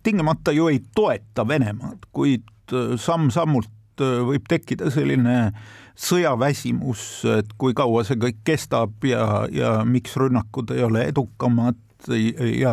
tingimata 0.02 0.54
ju 0.56 0.70
ei 0.72 0.80
toeta 0.96 1.44
Venemaad, 1.48 2.08
kuid 2.16 2.48
äh, 2.72 2.94
samm-sammult 3.00 3.70
võib 4.02 4.46
tekkida 4.48 4.88
selline 4.90 5.52
sõjaväsimus, 6.00 7.02
et 7.36 7.50
kui 7.60 7.74
kaua 7.76 8.00
see 8.08 8.16
kõik 8.18 8.40
kestab 8.48 9.04
ja, 9.04 9.44
ja 9.52 9.74
miks 9.84 10.16
rünnakud 10.18 10.72
ei 10.72 10.80
ole 10.82 11.04
edukamad 11.12 12.08
ja 12.56 12.72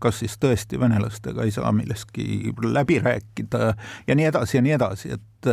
kas 0.00 0.22
siis 0.22 0.38
tõesti 0.40 0.78
venelastega 0.80 1.42
ei 1.44 1.52
saa 1.52 1.74
millestki 1.74 2.54
läbi 2.70 3.00
rääkida 3.02 3.74
ja 4.06 4.16
nii 4.16 4.30
edasi 4.30 4.56
ja 4.56 4.64
nii 4.64 4.78
edasi, 4.78 5.12
et 5.18 5.52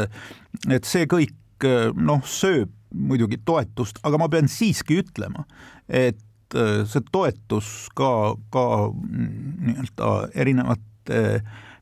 et 0.70 0.88
see 0.88 1.10
kõik 1.10 1.68
noh, 1.98 2.22
sööb 2.24 2.77
muidugi 2.94 3.40
toetust, 3.46 4.00
aga 4.04 4.20
ma 4.22 4.30
pean 4.32 4.50
siiski 4.52 5.02
ütlema, 5.02 5.46
et 5.88 6.56
äh, 6.56 6.84
see 6.88 7.04
toetus 7.12 7.88
ka, 7.96 8.36
ka 8.54 8.66
nii-öelda 8.92 10.12
erinevate 10.36 11.22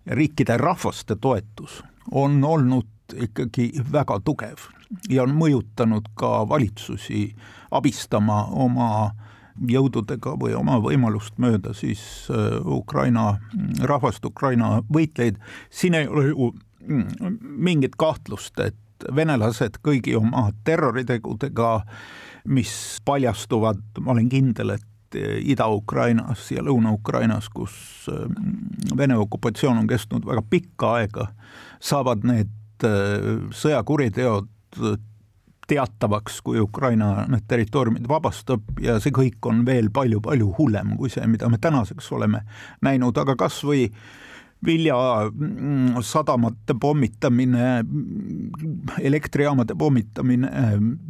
riikide 0.06 0.58
rahvaste 0.62 1.18
toetus 1.22 1.82
on 2.12 2.44
olnud 2.44 3.16
ikkagi 3.22 3.72
väga 3.92 4.20
tugev 4.26 4.68
ja 5.10 5.24
on 5.24 5.34
mõjutanud 5.38 6.10
ka 6.18 6.46
valitsusi 6.50 7.28
abistama 7.74 8.46
oma 8.54 8.90
jõududega 9.56 10.36
või 10.40 10.56
oma 10.58 10.78
võimalust 10.84 11.38
mööda 11.40 11.74
siis 11.74 12.28
äh, 12.30 12.60
Ukraina 12.66 13.38
rahvast, 13.82 14.26
Ukraina 14.26 14.82
võitleid, 14.92 15.40
siin 15.70 15.96
ei 15.96 16.08
ole 16.08 16.28
ju 16.28 16.50
mm, 16.84 17.38
mingit 17.40 17.96
kahtlust, 17.98 18.60
et 18.60 18.76
venelased 19.16 19.80
kõigi 19.84 20.16
oma 20.18 20.50
terroritegudega, 20.68 21.72
mis 22.46 22.74
paljastuvad, 23.06 23.82
ma 24.02 24.14
olen 24.14 24.30
kindel, 24.30 24.76
et 24.78 24.92
Ida-Ukrainas 25.16 26.50
ja 26.52 26.64
Lõuna-Ukrainas, 26.66 27.48
kus 27.54 27.76
mm, 28.12 28.98
Vene 28.98 29.18
okupatsioon 29.18 29.78
on 29.84 29.88
kestnud 29.88 30.26
väga 30.28 30.44
pikka 30.50 30.94
aega, 31.00 31.30
saavad 31.80 32.26
need 32.28 32.84
äh, 32.84 33.46
sõjakuriteod 33.56 34.50
teatavaks, 35.66 36.42
kui 36.46 36.60
Ukraina 36.62 37.26
need 37.32 37.48
territooriumid 37.50 38.06
vabastab 38.10 38.84
ja 38.84 39.00
see 39.02 39.14
kõik 39.16 39.48
on 39.50 39.64
veel 39.66 39.90
palju-palju 39.94 40.52
hullem 40.60 40.94
kui 41.00 41.10
see, 41.10 41.26
mida 41.32 41.50
me 41.50 41.58
tänaseks 41.62 42.12
oleme 42.14 42.44
näinud, 42.86 43.18
aga 43.18 43.38
kas 43.40 43.64
või 43.66 43.88
äh, 43.88 44.25
viljasadamate 44.66 46.74
mm, 46.74 46.80
pommitamine, 46.80 47.86
elektrijaamade 49.02 49.76
pommitamine, 49.76 50.50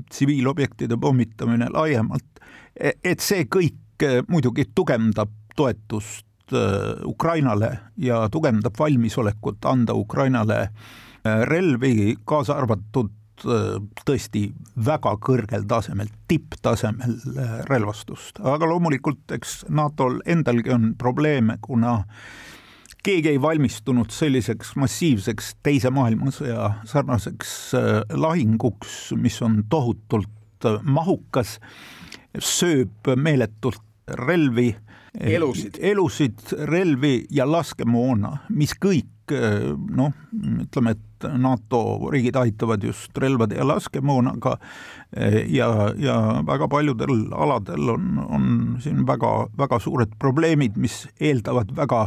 tsiviilobjektide 0.10 0.98
pommitamine 1.02 1.70
laiemalt, 1.74 2.40
e-, 2.80 2.98
et 3.04 3.20
see 3.24 3.46
kõik 3.46 4.04
e, 4.04 4.22
muidugi 4.28 4.66
tugevdab 4.76 5.30
toetust 5.56 6.52
e, 6.52 6.58
Ukrainale 7.06 7.78
ja 7.98 8.30
tugevdab 8.32 8.80
valmisolekut 8.80 9.66
anda 9.66 9.94
Ukrainale 9.94 10.70
relvi, 11.26 12.16
kaasa 12.26 12.54
arvatud 12.54 13.10
tõesti 14.06 14.46
väga 14.86 15.16
kõrgel 15.20 15.66
tasemel, 15.68 16.08
tipptasemel 16.30 17.16
relvastust, 17.70 18.40
aga 18.40 18.70
loomulikult 18.70 19.32
eks 19.36 19.66
NATO-l 19.70 20.22
endalgi 20.26 20.72
on 20.72 20.94
probleeme, 20.98 21.58
kuna 21.62 22.04
keegi 23.06 23.36
ei 23.36 23.42
valmistunud 23.42 24.10
selliseks 24.14 24.74
massiivseks 24.82 25.56
teise 25.66 25.92
maailmasõja 25.94 26.72
sarnaseks 26.90 27.52
äh, 27.78 28.00
lahinguks, 28.18 29.14
mis 29.20 29.38
on 29.46 29.62
tohutult 29.70 30.66
äh, 30.66 30.80
mahukas, 30.82 31.60
sööb 32.42 33.14
meeletult 33.16 33.84
relvi, 34.26 34.72
elusid, 35.16 35.78
elusid, 35.82 36.42
relvi 36.70 37.18
ja 37.34 37.46
laskemoona, 37.50 38.32
mis 38.58 38.74
kõik 38.82 39.34
äh, 39.34 39.74
noh, 39.74 40.16
ütleme, 40.66 40.96
et 40.98 41.28
NATO 41.42 41.82
riigid 42.14 42.36
aitavad 42.38 42.84
just 42.86 43.18
relvade 43.18 43.56
ja 43.58 43.66
laskemoonaga 43.66 44.58
ja, 45.50 45.70
ja 45.98 46.16
väga 46.46 46.68
paljudel 46.70 47.32
aladel 47.34 47.90
on, 47.96 48.20
on 48.26 48.50
siin 48.84 49.06
väga, 49.08 49.32
väga 49.58 49.80
suured 49.82 50.12
probleemid, 50.22 50.76
mis 50.78 51.06
eeldavad 51.24 51.72
väga 51.80 52.04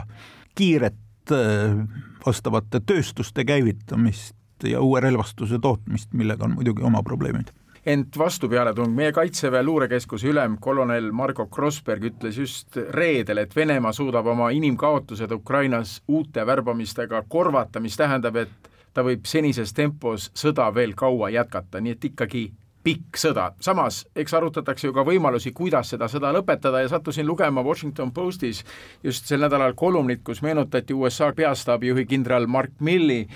kiiret 0.54 1.32
äh, 1.32 1.78
vastavate 2.26 2.80
tööstuste 2.80 3.44
käivitamist 3.44 4.36
ja 4.64 4.80
uue 4.80 5.00
relvastuse 5.00 5.58
tootmist, 5.62 6.12
millega 6.12 6.44
on 6.44 6.56
muidugi 6.58 6.82
oma 6.82 7.02
probleemid. 7.02 7.52
Ent 7.88 8.18
vastupealetung, 8.18 8.90
meie 8.92 9.12
Kaitseväe 9.16 9.62
luurekeskuse 9.64 10.28
ülem 10.28 10.58
kolonel 10.60 11.12
Margo 11.12 11.46
Krossberg 11.46 12.04
ütles 12.10 12.36
just 12.36 12.76
reedel, 12.92 13.38
et 13.44 13.54
Venemaa 13.56 13.94
suudab 13.96 14.26
oma 14.28 14.50
inimkaotused 14.52 15.32
Ukrainas 15.32 16.02
uute 16.08 16.44
värbamistega 16.46 17.22
korvata, 17.28 17.80
mis 17.80 17.96
tähendab, 17.96 18.36
et 18.36 18.68
ta 18.92 19.04
võib 19.06 19.24
senises 19.30 19.72
tempos 19.72 20.28
sõda 20.36 20.68
veel 20.74 20.92
kaua 20.98 21.30
jätkata, 21.30 21.80
nii 21.80 21.96
et 21.96 22.04
ikkagi 22.10 22.42
pikk 22.88 23.18
sõda. 23.20 23.50
samas, 23.60 24.06
eks 24.16 24.32
arutatakse 24.34 24.86
ju 24.86 24.94
ka 24.96 25.04
võimalusi, 25.04 25.52
kuidas 25.52 25.90
seda 25.92 26.06
sõda 26.08 26.30
lõpetada 26.32 26.80
ja 26.80 26.88
sattusin 26.88 27.26
lugema 27.26 27.60
Washington 27.64 28.12
Postis 28.16 28.62
just 29.04 29.28
sel 29.28 29.42
nädalal 29.44 29.74
kolumnit, 29.76 30.22
kus 30.24 30.40
meenutati 30.42 30.94
USA 30.96 31.28
peastaabijuhi 31.36 32.06
kindral 32.08 32.46
Mark 32.46 32.80
Milli 32.80 33.26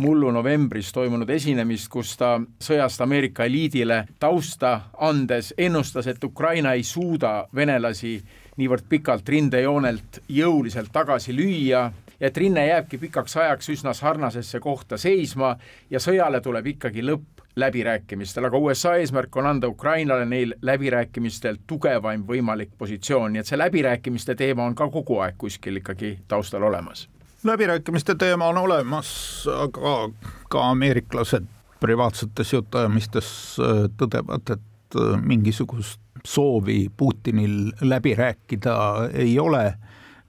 mullu 0.00 0.30
novembris 0.32 0.92
toimunud 0.96 1.28
esinemist, 1.30 1.90
kus 1.92 2.14
ta 2.16 2.38
sõjast 2.64 3.04
Ameerika 3.04 3.44
eliidile 3.44 4.06
tausta 4.20 4.78
andes 5.04 5.52
ennustas, 5.58 6.08
et 6.08 6.24
Ukraina 6.24 6.72
ei 6.72 6.82
suuda 6.82 7.50
venelasi 7.54 8.14
niivõrd 8.56 8.88
pikalt 8.88 9.28
rindejoonelt 9.28 10.22
jõuliselt 10.28 10.88
tagasi 10.92 11.36
lüüa 11.36 11.68
ja 11.68 11.90
et 12.20 12.36
rinne 12.36 12.64
jääbki 12.66 13.02
pikaks 13.02 13.36
ajaks 13.36 13.68
üsna 13.76 13.92
sarnasesse 13.92 14.60
kohta 14.60 14.96
seisma 14.96 15.56
ja 15.90 16.00
sõjale 16.00 16.40
tuleb 16.40 16.72
ikkagi 16.76 17.04
lõpp 17.04 17.41
läbirääkimistel, 17.56 18.44
aga 18.44 18.58
USA 18.58 18.94
eesmärk 18.96 19.36
on 19.36 19.46
anda 19.46 19.68
Ukrainale 19.68 20.24
neil 20.26 20.54
läbirääkimistel 20.62 21.56
tugevaim 21.66 22.24
võimalik 22.28 22.70
positsioon, 22.78 23.32
nii 23.32 23.40
et 23.40 23.50
see 23.50 23.58
läbirääkimiste 23.58 24.34
teema 24.34 24.64
on 24.64 24.74
ka 24.74 24.88
kogu 24.90 25.18
aeg 25.20 25.36
kuskil 25.38 25.76
ikkagi 25.82 26.18
taustal 26.28 26.62
olemas. 26.62 27.08
läbirääkimiste 27.44 28.14
teema 28.14 28.48
on 28.48 28.58
olemas, 28.58 29.48
aga 29.56 30.10
ka 30.48 30.70
ameeriklased 30.70 31.44
privaatsetes 31.80 32.52
jutuajamistes 32.52 33.28
äh, 33.60 33.84
tõdevad, 33.98 34.54
et 34.54 34.96
äh, 34.96 35.20
mingisugust 35.22 36.00
soovi 36.24 36.88
Putinil 36.96 37.72
läbi 37.80 38.14
rääkida 38.14 38.76
ei 39.12 39.38
ole 39.38 39.74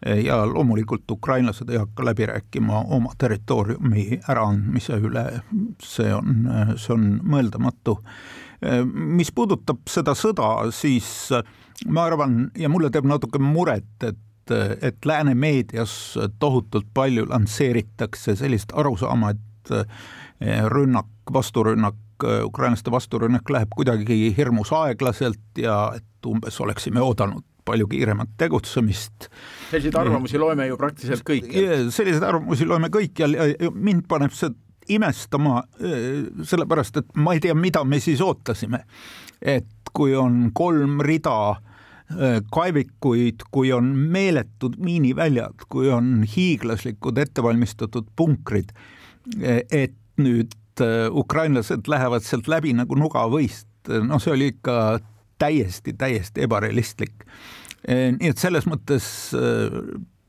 ja 0.06 0.46
loomulikult 0.46 1.12
ukrainlased 1.12 1.70
ei 1.70 1.78
hakka 1.78 2.06
läbi 2.06 2.26
rääkima 2.26 2.80
oma 2.80 3.14
territooriumi 3.18 4.20
äraandmise 4.30 4.98
üle, 5.00 5.26
see 5.84 6.14
on, 6.14 6.48
see 6.76 6.94
on 6.94 7.08
mõeldamatu. 7.24 7.98
mis 8.94 9.32
puudutab 9.36 9.88
seda 9.92 10.16
sõda, 10.16 10.72
siis 10.72 11.08
ma 11.88 12.06
arvan 12.08 12.52
ja 12.58 12.70
mulle 12.70 12.90
teeb 12.92 13.08
natuke 13.08 13.40
muret, 13.40 14.08
et, 14.08 14.56
et 14.82 15.06
lääne 15.06 15.36
meedias 15.36 16.18
tohutult 16.40 16.88
palju 16.94 17.26
lansseeritakse 17.30 18.36
sellist 18.40 18.72
arusaama, 18.76 19.32
et 19.32 19.74
rünnak, 20.72 21.12
vasturünnak, 21.34 22.00
ukrainlaste 22.44 22.92
vasturünnak 22.92 23.50
läheb 23.50 23.72
kuidagi 23.76 24.34
hirmus 24.38 24.72
aeglaselt 24.76 25.60
ja 25.60 25.94
et 25.96 26.28
umbes 26.28 26.60
oleksime 26.62 27.02
oodanud 27.02 27.44
palju 27.66 27.88
kiiremat 27.92 28.36
tegutsemist. 28.38 29.30
selliseid 29.72 29.96
arvamusi 29.96 30.42
loeme 30.42 30.68
ju 30.68 30.78
praktiliselt 30.78 31.26
kõikjal. 31.28 31.90
selliseid 31.92 32.24
arvamusi 32.28 32.68
loeme 32.70 32.92
kõikjal 32.94 33.38
ja 33.40 33.72
mind 33.74 34.08
paneb 34.08 34.36
see 34.36 34.54
imestama, 34.92 35.62
sellepärast 36.44 36.98
et 37.00 37.14
ma 37.16 37.36
ei 37.36 37.44
tea, 37.44 37.56
mida 37.56 37.84
me 37.88 38.00
siis 38.04 38.22
ootasime. 38.22 38.84
et 39.42 39.94
kui 39.94 40.16
on 40.16 40.50
kolm 40.56 41.02
rida 41.06 41.56
kaevikuid, 42.54 43.46
kui 43.52 43.72
on 43.74 43.94
meeletud 43.96 44.76
miiniväljad, 44.84 45.66
kui 45.70 45.90
on 45.90 46.26
hiiglaslikud 46.28 47.18
ettevalmistatud 47.18 48.10
punkrid, 48.16 48.74
et 49.72 49.96
nüüd 50.22 50.54
ukrainlased 51.14 51.88
lähevad 51.88 52.26
sealt 52.26 52.50
läbi 52.52 52.74
nagu 52.76 52.98
nugavõist, 52.98 53.68
noh, 53.88 54.22
see 54.22 54.34
oli 54.34 54.52
ikka 54.54 55.00
täiesti, 55.42 55.94
täiesti 55.98 56.44
ebarealistlik. 56.46 57.26
nii 57.88 58.30
et 58.30 58.40
selles 58.40 58.68
mõttes 58.70 59.06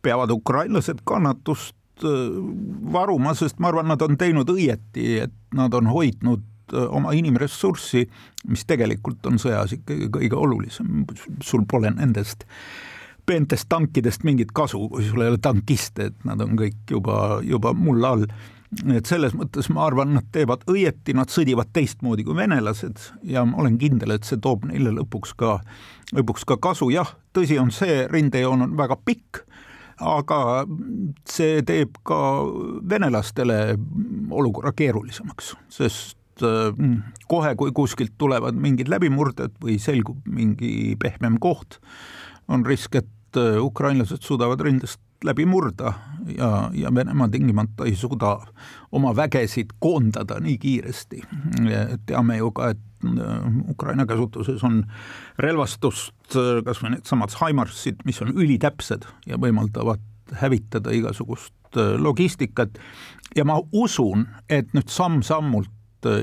peavad 0.02 0.30
ukrainlased 0.34 1.04
kannatust 1.06 1.76
varuma, 2.92 3.34
sest 3.38 3.60
ma 3.62 3.70
arvan, 3.70 3.86
nad 3.92 4.02
on 4.02 4.18
teinud 4.18 4.50
õieti, 4.50 5.20
et 5.22 5.36
nad 5.54 5.74
on 5.74 5.86
hoidnud 5.86 6.42
oma 6.72 7.12
inimressurssi, 7.14 8.06
mis 8.48 8.64
tegelikult 8.66 9.26
on 9.28 9.38
sõjas 9.38 9.76
ikkagi 9.76 10.08
kõige 10.12 10.38
olulisem, 10.40 11.04
sul 11.44 11.66
pole 11.70 11.92
nendest 11.94 12.46
peentest 13.26 13.68
tankidest 13.72 14.24
mingit 14.24 14.52
kasu, 14.52 14.82
kui 14.92 15.04
sul 15.06 15.24
ei 15.24 15.32
ole 15.32 15.40
tankiste, 15.40 16.10
et 16.10 16.26
nad 16.28 16.40
on 16.44 16.56
kõik 16.58 16.90
juba, 16.90 17.40
juba 17.44 17.72
mulla 17.76 18.14
all. 18.16 18.26
Et 18.94 19.06
selles 19.06 19.34
mõttes 19.37 19.68
ma 19.72 19.87
arvan, 19.87 20.14
nad 20.16 20.28
teevad 20.32 20.64
õieti, 20.70 21.14
nad 21.16 21.32
sõdivad 21.32 21.72
teistmoodi 21.74 22.24
kui 22.26 22.37
venelased 22.38 23.02
ja 23.28 23.44
ma 23.48 23.62
olen 23.62 23.78
kindel, 23.80 24.16
et 24.16 24.28
see 24.28 24.40
toob 24.42 24.66
neile 24.70 24.92
lõpuks 24.96 25.34
ka, 25.38 25.58
lõpuks 26.16 26.46
ka 26.48 26.58
kasu, 26.62 26.90
jah, 26.94 27.16
tõsi 27.37 27.58
on 27.60 27.72
see, 27.74 28.04
rindejoon 28.10 28.68
on 28.68 28.76
väga 28.78 28.98
pikk 29.04 29.44
aga 30.02 30.38
see 31.28 31.62
teeb 31.66 31.98
ka 32.06 32.18
venelastele 32.90 33.76
olukorra 34.34 34.74
keerulisemaks, 34.76 35.54
sest 35.72 36.42
äh, 36.42 36.74
kohe, 37.30 37.54
kui 37.58 37.74
kuskilt 37.76 38.16
tulevad 38.18 38.58
mingid 38.58 38.90
läbimurded 38.90 39.54
või 39.62 39.78
selgub 39.82 40.24
mingi 40.26 40.94
pehmem 41.00 41.38
koht, 41.42 41.78
on 42.48 42.66
risk, 42.66 42.98
et 42.98 43.40
äh, 43.40 43.60
ukrainlased 43.62 44.24
suudavad 44.26 44.62
rindest 44.64 45.00
läbi 45.24 45.46
murda 45.46 45.92
ja, 46.37 46.70
ja 46.72 46.94
Venemaa 46.94 47.28
tingimata 47.28 47.84
ei 47.84 47.96
suuda 47.96 48.38
oma 48.92 49.16
vägesid 49.16 49.76
koondada 49.78 50.40
nii 50.40 50.58
kiiresti. 50.58 51.22
teame 52.06 52.37
ju 52.37 52.50
ka, 52.50 52.68
et 52.68 52.78
äh, 53.04 53.70
Ukraina 53.70 54.06
käsutuses 54.06 54.64
on 54.64 54.84
relvastust, 55.38 56.37
äh, 56.37 56.62
kas 56.64 56.82
või 56.82 56.96
needsamad 56.96 57.37
Himarsid, 57.40 58.04
mis 58.04 58.22
on 58.22 58.34
ülitäpsed 58.34 59.06
ja 59.26 59.38
võimaldavad 59.40 60.02
hävitada 60.40 60.92
igasugust 60.92 61.76
äh, 61.76 61.96
logistikat 61.98 62.78
ja 63.37 63.44
ma 63.44 63.60
usun, 63.72 64.28
et 64.48 64.72
nüüd 64.74 64.88
samm-sammult 64.88 65.70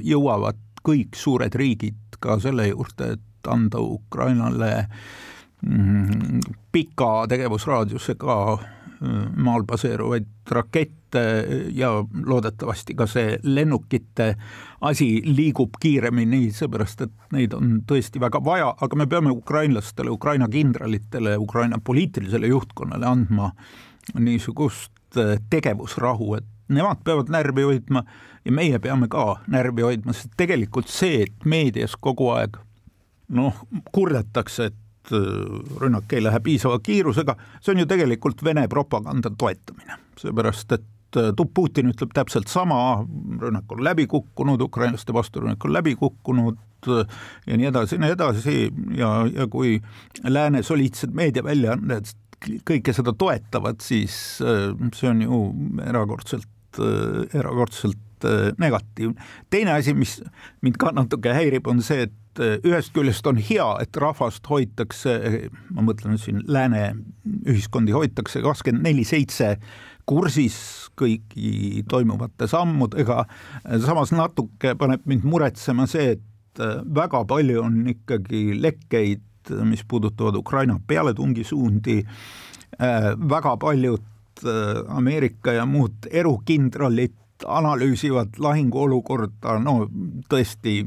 jõuavad 0.05 0.59
kõik 0.85 1.17
suured 1.17 1.55
riigid 1.57 2.19
ka 2.21 2.37
selle 2.39 2.67
juurde, 2.69 3.15
et 3.17 3.49
anda 3.49 3.79
Ukrainale 3.81 4.85
mm, 5.65 6.41
pika 6.71 7.25
tegevusraadiusega 7.29 8.37
maal 9.01 9.63
baseeruvaid 9.65 10.27
rakette 10.51 11.21
ja 11.73 11.89
loodetavasti 12.25 12.95
ka 12.95 13.07
see 13.09 13.39
lennukite 13.43 14.35
asi 14.81 15.21
liigub 15.25 15.79
kiiremini, 15.81 16.51
seepärast 16.53 17.01
et 17.07 17.13
neid 17.33 17.53
on 17.57 17.79
tõesti 17.87 18.21
väga 18.21 18.41
vaja, 18.45 18.71
aga 18.81 18.99
me 18.99 19.07
peame 19.09 19.33
ukrainlastele, 19.33 20.13
Ukraina 20.13 20.47
kindralitele, 20.51 21.37
Ukraina 21.37 21.79
poliitilisele 21.83 22.47
juhtkonnale 22.53 23.09
andma 23.09 23.51
niisugust 24.19 25.17
äh, 25.17 25.37
tegevusrahu, 25.49 26.35
et 26.37 26.47
nemad 26.71 27.03
peavad 27.03 27.29
närvi 27.29 27.65
hoidma 27.67 28.03
ja 28.45 28.51
meie 28.51 28.79
peame 28.79 29.09
ka 29.11 29.41
närvi 29.51 29.85
hoidma, 29.85 30.13
sest 30.13 30.33
tegelikult 30.37 30.89
see, 30.89 31.25
et 31.25 31.45
meedias 31.45 31.97
kogu 31.99 32.31
aeg 32.35 32.57
noh, 33.31 33.57
kurdetakse, 33.91 34.71
et 34.71 34.79
rünnak 35.81 36.13
ei 36.13 36.23
lähe 36.23 36.39
piisava 36.43 36.79
kiirusega, 36.83 37.35
see 37.61 37.73
on 37.73 37.83
ju 37.83 37.87
tegelikult 37.89 38.43
Vene 38.45 38.67
propaganda 38.71 39.31
toetamine, 39.33 39.97
seepärast 40.21 40.75
et 40.77 41.19
äh, 41.19 41.31
Putin 41.53 41.91
ütleb 41.91 42.13
täpselt 42.15 42.51
sama, 42.51 43.01
rünnak 43.41 43.71
on 43.71 43.83
läbi 43.83 44.07
kukkunud, 44.11 44.61
ukrainlaste 44.61 45.13
vasturünnak 45.13 45.65
on 45.65 45.73
läbi 45.73 45.95
kukkunud 45.99 46.59
äh, 46.87 47.17
ja 47.47 47.57
nii 47.57 47.71
edasi 47.71 47.97
ja 47.97 48.03
nii 48.05 48.15
edasi 48.17 48.57
ja, 48.97 49.13
ja 49.31 49.47
kui 49.51 49.79
lääne 50.23 50.63
soliidsed 50.63 51.15
meediaväljaanded 51.17 52.13
kõike 52.65 52.93
seda 52.93 53.13
toetavad, 53.13 53.83
siis 53.85 54.15
see 54.41 55.09
on 55.09 55.19
ju 55.21 55.41
erakordselt, 55.85 56.79
erakordselt 57.37 57.99
negatiivne. 58.59 59.21
teine 59.49 59.71
asi, 59.77 59.93
mis 59.93 60.19
mind 60.61 60.77
ka 60.81 60.91
natuke 60.95 61.33
häirib, 61.35 61.67
on 61.67 61.81
see, 61.85 62.07
et 62.07 62.41
eh, 62.41 62.57
ühest 62.67 62.93
küljest 62.95 63.27
on 63.27 63.39
hea, 63.41 63.67
et 63.83 63.97
rahvast 63.97 64.47
hoitakse, 64.49 65.15
ma 65.71 65.85
mõtlen 65.85 66.19
siin 66.21 66.43
lääne 66.47 66.91
ühiskondi 67.49 67.95
hoitakse 67.95 68.43
kakskümmend 68.43 68.87
neli 68.87 69.05
seitse 69.07 69.55
kursis 70.09 70.57
kõigi 70.97 71.83
toimuvate 71.89 72.47
sammudega, 72.49 73.23
samas 73.85 74.11
natuke 74.15 74.75
paneb 74.79 75.05
mind 75.09 75.25
muretsema 75.27 75.87
see, 75.89 76.17
et 76.17 76.63
eh, 76.63 76.79
väga 77.01 77.25
palju 77.29 77.65
on 77.65 77.83
ikkagi 77.95 78.51
lekkeid, 78.59 79.27
mis 79.65 79.81
puudutavad 79.89 80.35
Ukraina 80.37 80.75
pealetungisuundi, 80.87 81.95
väga 82.77 83.55
paljud 83.57 84.43
Ameerika 84.93 85.55
ja 85.55 85.65
muud 85.65 86.05
erukindralid 86.11 87.15
analüüsivad 87.47 88.39
lahinguolukorda, 88.39 89.59
no 89.63 89.85
tõesti 90.29 90.81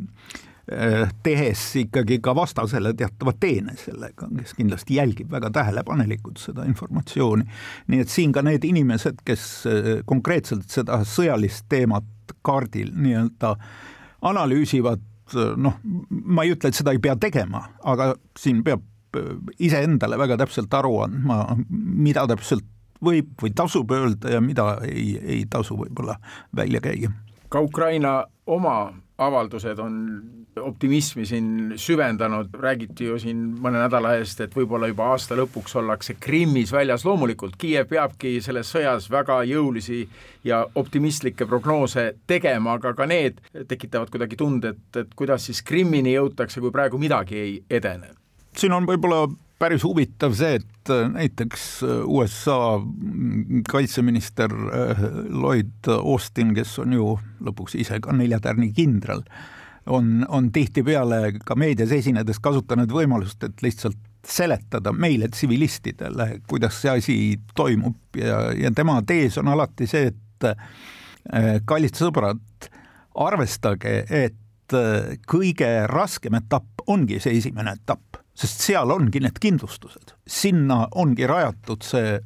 Äh, 0.73 1.11
tehes 1.23 1.61
ikkagi 1.77 2.23
ka 2.25 2.33
vastasele 2.33 2.95
teatava 2.97 3.35
teene 3.37 3.75
sellega, 3.77 4.31
kes 4.33 4.55
kindlasti 4.57 4.95
jälgib 4.97 5.29
väga 5.29 5.51
tähelepanelikult 5.53 6.41
seda 6.41 6.65
informatsiooni. 6.65 7.45
nii 7.93 8.01
et 8.01 8.09
siin 8.09 8.33
ka 8.33 8.41
need 8.43 8.65
inimesed, 8.65 9.21
kes 9.29 9.45
äh, 9.69 9.91
konkreetselt 10.09 10.65
seda 10.73 11.03
sõjalist 11.05 11.67
teemat 11.69 12.09
kaardil 12.41 12.95
nii-öelda 12.97 13.53
analüüsivad, 14.25 15.05
äh, 15.37 15.53
noh, 15.61 15.77
ma 16.09 16.49
ei 16.49 16.57
ütle, 16.57 16.73
et 16.73 16.81
seda 16.81 16.97
ei 16.97 17.03
pea 17.05 17.19
tegema, 17.21 17.67
aga 17.85 18.15
siin 18.33 18.65
peab 18.65 18.81
iseendale 19.61 20.17
väga 20.19 20.41
täpselt 20.41 20.73
aru 20.75 20.97
andma, 21.05 21.59
mida 21.69 22.25
täpselt 22.27 22.65
võib 23.05 23.35
või 23.43 23.53
tasub 23.57 23.91
öelda 23.95 24.35
ja 24.37 24.41
mida 24.41 24.79
ei, 24.89 25.15
ei 25.23 25.45
tasu 25.51 25.77
võib-olla 25.79 26.17
välja 26.57 26.81
käia. 26.85 27.13
ka 27.49 27.61
Ukraina 27.61 28.25
oma 28.47 28.93
avaldused 29.19 29.79
on 29.79 29.95
optimismi 30.61 31.27
siin 31.27 31.73
süvendanud, 31.77 32.49
räägiti 32.59 33.05
ju 33.05 33.19
siin 33.19 33.39
mõne 33.63 33.79
nädala 33.83 34.15
eest, 34.19 34.41
et 34.41 34.55
võib-olla 34.55 34.89
juba 34.91 35.09
aasta 35.13 35.37
lõpuks 35.39 35.77
ollakse 35.79 36.17
Krimmis 36.21 36.73
väljas, 36.73 37.05
loomulikult 37.07 37.57
Kiiev 37.59 37.89
peabki 37.91 38.37
selles 38.43 38.71
sõjas 38.75 39.09
väga 39.11 39.41
jõulisi 39.51 40.05
ja 40.45 40.65
optimistlikke 40.75 41.47
prognoose 41.47 42.07
tegema, 42.27 42.79
aga 42.79 42.95
ka 42.95 43.07
need 43.11 43.41
tekitavad 43.69 44.11
kuidagi 44.11 44.39
tunde, 44.39 44.75
et, 44.75 45.01
et 45.03 45.15
kuidas 45.17 45.47
siis 45.51 45.63
Krimmini 45.63 46.15
jõutakse, 46.15 46.63
kui 46.63 46.75
praegu 46.75 46.99
midagi 46.99 47.39
ei 47.39 47.57
edene. 47.71 48.15
siin 48.57 48.73
on 48.73 48.87
võib-olla 48.87 49.27
päris 49.65 49.85
huvitav 49.87 50.35
see, 50.37 50.59
et 50.61 50.93
äh, 50.93 51.07
näiteks 51.09 51.65
äh, 51.87 52.01
USA 52.05 52.77
kaitseminister 53.71 54.53
äh, 54.53 55.05
Lloyd 55.31 55.89
Austin, 55.89 56.53
kes 56.57 56.77
on 56.83 56.93
ju 56.93 57.15
lõpuks 57.45 57.79
ise 57.81 58.01
ka 58.05 58.13
neljatärni 58.13 58.71
kindral, 58.77 59.23
on, 59.87 60.27
on 60.29 60.51
tihtipeale 60.53 61.39
ka 61.45 61.57
meedias 61.61 61.95
esinedes 61.97 62.41
kasutanud 62.45 62.93
võimalust, 62.93 63.41
et 63.47 63.65
lihtsalt 63.65 64.01
seletada 64.25 64.93
meile 64.97 65.29
tsivilistidele, 65.33 66.41
kuidas 66.49 66.81
see 66.81 66.93
asi 66.93 67.17
toimub. 67.57 67.99
Ja, 68.17 68.47
ja 68.57 68.73
tema 68.77 68.99
tees 69.05 69.37
on 69.41 69.51
alati 69.53 69.89
see, 69.89 70.09
et 70.13 71.61
kallid 71.69 72.01
sõbrad, 72.01 72.69
arvestage, 73.21 73.99
et 74.09 74.77
kõige 75.29 75.71
raskem 75.93 76.41
etapp 76.41 76.89
ongi 76.89 77.21
see 77.21 77.37
esimene 77.37 77.77
etapp 77.77 78.24
sest 78.35 78.65
seal 78.67 78.91
ongi 78.91 79.23
need 79.23 79.39
kindlustused, 79.43 80.15
sinna 80.27 80.85
ongi 80.99 81.27
rajatud 81.31 81.85
see 81.87 82.19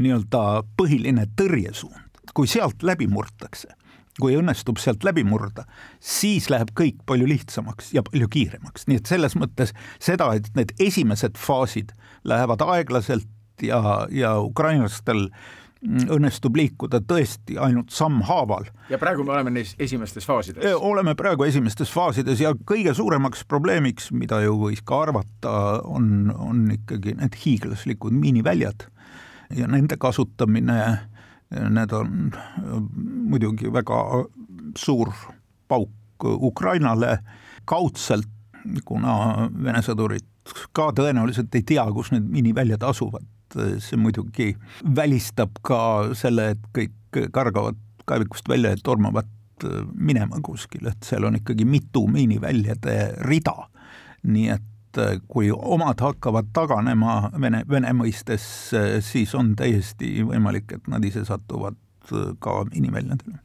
nii-öelda 0.00 0.62
põhiline 0.78 1.28
tõrjesuund, 1.36 2.22
kui 2.32 2.48
sealt 2.48 2.84
läbi 2.86 3.08
murtakse, 3.10 3.74
kui 4.20 4.36
õnnestub 4.36 4.80
sealt 4.80 5.04
läbi 5.04 5.24
murda, 5.24 5.66
siis 6.00 6.48
läheb 6.52 6.72
kõik 6.76 7.02
palju 7.08 7.28
lihtsamaks 7.28 7.92
ja 7.96 8.04
palju 8.06 8.28
kiiremaks, 8.32 8.88
nii 8.88 9.00
et 9.00 9.12
selles 9.12 9.36
mõttes 9.36 9.74
seda, 10.00 10.32
et 10.36 10.48
need 10.56 10.72
esimesed 10.80 11.36
faasid 11.40 11.92
lähevad 12.28 12.64
aeglaselt 12.64 13.28
ja, 13.62 14.06
ja 14.12 14.38
ukrainlastel 14.40 15.28
äh, 15.28 15.61
õnnestub 15.82 16.56
liikuda 16.56 17.00
tõesti 17.02 17.56
ainult 17.58 17.90
sammhaaval. 17.90 18.68
ja 18.90 18.98
praegu 19.02 19.24
me 19.26 19.34
oleme 19.34 19.50
neis 19.50 19.74
esimestes 19.82 20.26
faasides? 20.26 20.64
oleme 20.78 21.14
praegu 21.18 21.44
esimestes 21.44 21.90
faasides 21.90 22.40
ja 22.40 22.52
kõige 22.54 22.94
suuremaks 22.94 23.42
probleemiks, 23.50 24.12
mida 24.12 24.40
ju 24.44 24.54
võis 24.60 24.82
ka 24.84 25.00
arvata, 25.08 25.54
on, 25.84 26.30
on 26.38 26.68
ikkagi 26.76 27.16
need 27.18 27.38
hiiglaslikud 27.44 28.14
miiniväljad 28.14 28.86
ja 29.58 29.66
nende 29.66 29.98
kasutamine, 30.00 30.78
need 31.50 31.92
on 31.92 32.30
muidugi 33.02 33.72
väga 33.72 33.98
suur 34.78 35.10
pauk 35.68 35.90
Ukrainale 36.22 37.18
kaudselt, 37.66 38.28
kuna 38.86 39.48
Vene 39.50 39.82
sõdurid 39.82 40.28
ka 40.74 40.90
tõenäoliselt 40.94 41.54
ei 41.58 41.64
tea, 41.66 41.84
kus 41.94 42.12
need 42.14 42.26
miiniväljad 42.30 42.82
asuvad, 42.86 43.26
see 43.54 43.98
muidugi 44.00 44.52
välistab 44.96 45.60
ka 45.62 46.12
selle, 46.18 46.52
et 46.54 46.66
kõik 46.76 47.22
kargavad 47.32 47.78
kaevikust 48.08 48.48
välja 48.48 48.72
ja 48.72 48.80
tormavad 48.82 49.28
minema 49.94 50.40
kuskile, 50.42 50.90
et 50.90 51.06
seal 51.06 51.24
on 51.28 51.36
ikkagi 51.38 51.64
mitu 51.68 52.06
miiniväljade 52.10 53.14
rida. 53.28 53.68
nii 54.22 54.48
et 54.54 54.98
kui 55.28 55.48
omad 55.50 56.00
hakkavad 56.00 56.52
taganema 56.54 57.30
Vene, 57.40 57.64
Vene 57.70 57.90
mõistes, 57.96 58.44
siis 59.00 59.34
on 59.34 59.56
täiesti 59.56 60.22
võimalik, 60.22 60.72
et 60.76 60.86
nad 60.86 61.04
ise 61.04 61.24
satuvad 61.24 61.78
ka 62.38 62.64
miiniväljadele. 62.70 63.38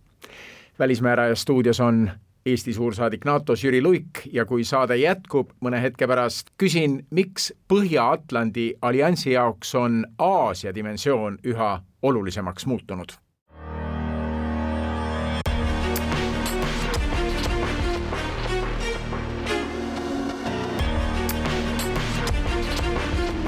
välismääraja 0.80 1.36
stuudios 1.36 1.80
on 1.80 2.10
Eesti 2.48 2.74
suursaadik 2.74 3.26
NATO-s 3.28 3.64
Jüri 3.64 3.82
Luik 3.84 4.22
ja 4.32 4.46
kui 4.48 4.64
saade 4.64 4.96
jätkub 4.96 5.52
mõne 5.60 5.82
hetke 5.84 6.08
pärast, 6.08 6.54
küsin, 6.56 7.02
miks 7.12 7.52
Põhja-Atlandi 7.68 8.70
alliansi 8.82 9.34
jaoks 9.34 9.76
on 9.76 10.06
Aasia 10.18 10.72
dimensioon 10.76 11.42
üha 11.44 11.72
olulisemaks 12.08 12.66
muutunud 12.66 13.18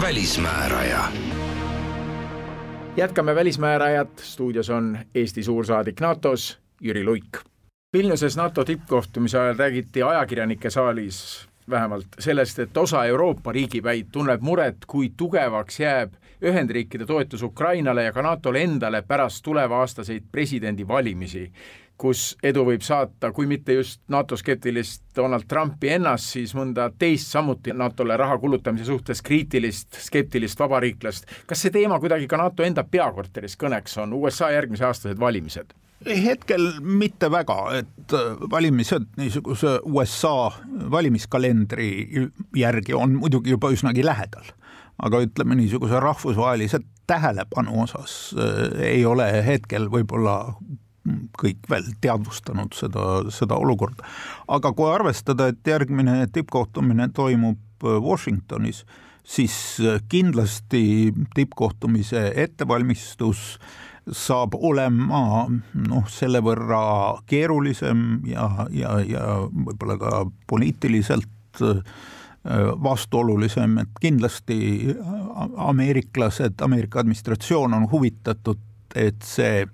välismääraja. 0.02 1.04
jätkame 2.98 3.36
Välismäärajat, 3.36 4.20
stuudios 4.20 4.70
on 4.70 5.00
Eesti 5.16 5.44
suursaadik 5.44 6.00
NATO-s 6.02 6.60
Jüri 6.82 7.06
Luik. 7.06 7.49
Vilniuses 7.94 8.38
NATO 8.38 8.66
tippkohtumise 8.66 9.40
ajal 9.40 9.56
räägiti 9.58 10.04
ajakirjanike 10.04 10.70
saalis 10.70 11.48
vähemalt 11.70 12.06
sellest, 12.20 12.60
et 12.60 12.78
osa 12.78 13.06
Euroopa 13.06 13.52
riigipäid 13.52 14.12
tunneb 14.12 14.42
muret, 14.42 14.86
kui 14.88 15.10
tugevaks 15.18 15.80
jääb 15.80 16.14
Ühendriikide 16.46 17.06
toetus 17.06 17.44
Ukrainale 17.44 18.04
ja 18.04 18.12
ka 18.14 18.22
NATO-le 18.22 18.62
endale 18.62 19.02
pärast 19.02 19.42
tuleva-aastaseid 19.44 20.30
presidendivalimisi 20.32 21.52
kus 21.98 22.38
edu 22.44 22.68
võib 22.70 22.86
saata, 22.86 23.32
kui 23.32 23.50
mitte 23.50 23.74
just 23.74 24.04
NATO 24.08 24.38
skeptilist 24.38 25.04
Donald 25.16 25.50
Trumpi 25.50 25.90
ennast, 25.98 26.30
siis 26.38 26.54
mõnda 26.56 26.92
teist 26.94 27.34
samuti 27.34 27.74
NATO-le 27.74 28.18
raha 28.18 28.38
kulutamise 28.38 28.86
suhtes 28.86 29.26
kriitilist, 29.26 29.98
skeptilist 30.06 30.60
vabariiklast. 30.60 31.26
kas 31.46 31.66
see 31.66 31.74
teema 31.74 32.00
kuidagi 32.00 32.28
ka 32.28 32.38
NATO 32.38 32.64
enda 32.64 32.84
peakorteris 32.84 33.58
kõneks 33.58 33.98
on, 33.98 34.14
USA 34.14 34.54
järgmise 34.54 34.86
aastased 34.86 35.20
valimised? 35.20 35.74
Hetkel 36.06 36.70
mitte 36.80 37.32
väga, 37.32 37.58
et 37.82 38.14
valimised 38.52 39.10
niisuguse 39.20 39.80
USA 39.84 40.52
valimiskalendri 40.92 41.90
järgi 42.56 42.96
on 42.96 43.18
muidugi 43.20 43.56
juba 43.56 43.72
üsnagi 43.76 44.06
lähedal, 44.06 44.54
aga 44.98 45.22
ütleme 45.26 45.58
niisuguse 45.60 46.00
rahvusvahelise 46.00 46.80
tähelepanu 47.10 47.82
osas 47.84 48.36
äh, 48.38 48.82
ei 48.94 49.06
ole 49.06 49.28
hetkel 49.46 49.90
võib-olla 49.92 50.54
kõik 51.40 51.70
veel 51.72 51.88
teadvustanud 52.04 52.76
seda, 52.78 53.06
seda 53.34 53.58
olukorda. 53.58 54.06
aga 54.48 54.72
kui 54.78 54.90
arvestada, 54.92 55.50
et 55.50 55.68
järgmine 55.68 56.28
tippkohtumine 56.34 57.10
toimub 57.16 57.86
äh, 57.86 58.00
Washingtonis, 58.04 58.86
siis 59.24 59.56
äh, 59.82 60.02
kindlasti 60.10 61.14
tippkohtumise 61.36 62.32
ettevalmistus 62.36 63.58
saab 64.16 64.56
olema 64.56 65.48
noh, 65.50 66.08
selle 66.10 66.42
võrra 66.46 66.82
keerulisem 67.30 68.22
ja, 68.30 68.48
ja, 68.74 69.00
ja 69.06 69.26
võib-olla 69.48 69.98
ka 70.02 70.24
poliitiliselt 70.50 71.64
äh, 71.66 71.82
vastuolulisem, 72.84 73.78
et 73.84 74.02
kindlasti 74.02 74.96
ameeriklased, 75.58 76.62
Ameerika 76.62 77.00
administratsioon 77.00 77.74
on 77.74 77.90
huvitatud, 77.92 78.62
et 78.96 79.22
see 79.28 79.66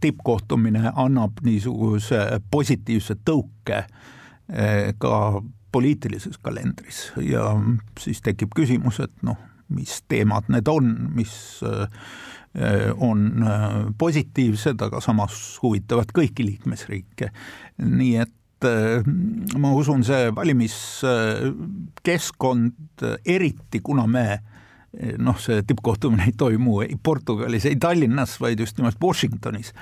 tippkohtumine 0.00 0.92
annab 0.94 1.40
niisuguse 1.46 2.40
positiivse 2.50 3.16
tõuke 3.24 3.78
eh, 3.78 4.92
ka 4.98 5.42
poliitilises 5.72 6.38
kalendris. 6.42 7.10
Ja 7.20 7.54
siis 8.00 8.20
tekib 8.24 8.54
küsimus, 8.56 9.00
et 9.00 9.14
noh, 9.26 9.38
mis 9.74 10.02
teemad 10.08 10.44
need 10.52 10.68
on, 10.70 11.10
mis 11.16 11.62
eh, 11.66 11.86
on 13.02 13.42
eh, 13.42 13.86
positiivsed, 13.98 14.82
aga 14.88 15.00
samas 15.04 15.58
huvitavad 15.62 16.08
kõiki 16.16 16.42
liikmesriike. 16.46 17.26
nii 17.82 18.16
et 18.24 18.32
ma 19.60 19.70
usun, 19.76 20.04
see 20.06 20.30
valimiskeskkond, 20.32 22.72
eriti 23.28 23.78
kuna 23.84 24.06
me 24.08 24.38
noh, 25.20 25.38
see 25.40 25.62
tippkohtumine 25.66 26.24
ei 26.30 26.34
toimu 26.38 26.80
ei 26.86 26.96
Portugalis, 27.02 27.66
ei 27.68 27.76
Tallinnas, 27.80 28.40
vaid 28.40 28.60
just 28.60 28.78
nimelt 28.78 28.96
Washingtonis, 29.02 29.72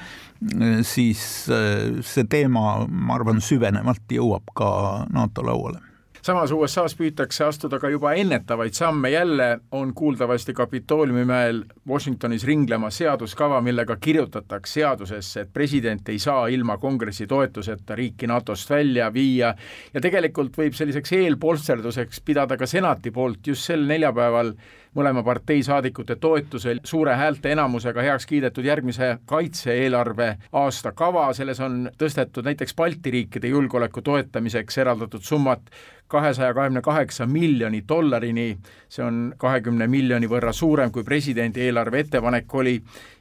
siis 0.83 1.49
äh, 1.53 2.03
see 2.03 2.25
teema, 2.31 2.87
ma 2.89 3.15
arvan, 3.19 3.41
süvenevalt 3.45 4.19
jõuab 4.19 4.55
ka 4.59 4.69
NATO 5.15 5.43
lauale 5.47 5.81
samas 6.25 6.53
USA-s 6.57 6.95
püütakse 6.97 7.45
astuda 7.45 7.77
ka 7.81 7.91
juba 7.93 8.15
ennetavaid 8.17 8.73
samme, 8.73 9.11
jälle 9.13 9.49
on 9.77 9.93
kuuldavasti 9.95 10.55
Kapitooliumi 10.57 11.25
mäel 11.29 11.65
Washingtonis 11.89 12.47
ringlema 12.49 12.91
seaduskava, 12.91 13.61
millega 13.61 13.97
kirjutatakse 14.01 14.81
seadusesse, 14.81 15.41
et 15.45 15.53
president 15.53 16.09
ei 16.09 16.19
saa 16.19 16.47
ilma 16.49 16.79
kongressi 16.81 17.27
toetuseta 17.27 17.95
riiki 17.95 18.27
NATO-st 18.27 18.71
välja 18.71 19.11
viia. 19.13 19.55
Ja 19.95 20.01
tegelikult 20.01 20.57
võib 20.57 20.73
selliseks 20.73 21.13
eelpolsterduseks 21.13 22.25
pidada 22.25 22.57
ka 22.57 22.67
senati 22.67 23.13
poolt 23.13 23.53
just 23.53 23.69
sel 23.69 23.85
neljapäeval 23.89 24.55
mõlema 24.95 25.25
partei 25.27 25.63
saadikute 25.67 26.17
toetusel 26.23 26.81
suure 26.87 27.17
häälteenamusega 27.19 28.03
heaks 28.07 28.27
kiidetud 28.31 28.65
järgmise 28.65 29.17
kaitse-eelarve 29.27 30.29
aastakava, 30.53 31.27
selles 31.35 31.61
on 31.61 31.89
tõstetud 31.99 32.47
näiteks 32.47 32.77
Balti 32.79 33.11
riikide 33.11 33.51
julgeoleku 33.51 34.03
toetamiseks 34.07 34.79
eraldatud 34.79 35.27
summat 35.27 35.71
kahesaja 36.15 36.55
kahekümne 36.55 36.83
kaheksa 36.85 37.27
miljoni 37.27 37.83
dollarini, 37.89 38.47
see 38.89 39.05
on 39.05 39.19
kahekümne 39.39 39.89
miljoni 39.91 40.31
võrra 40.31 40.53
suurem, 40.55 40.93
kui 40.95 41.05
presidendi 41.05 41.67
eelarve 41.67 42.05
ettepanek 42.05 42.55
oli. 42.55 42.79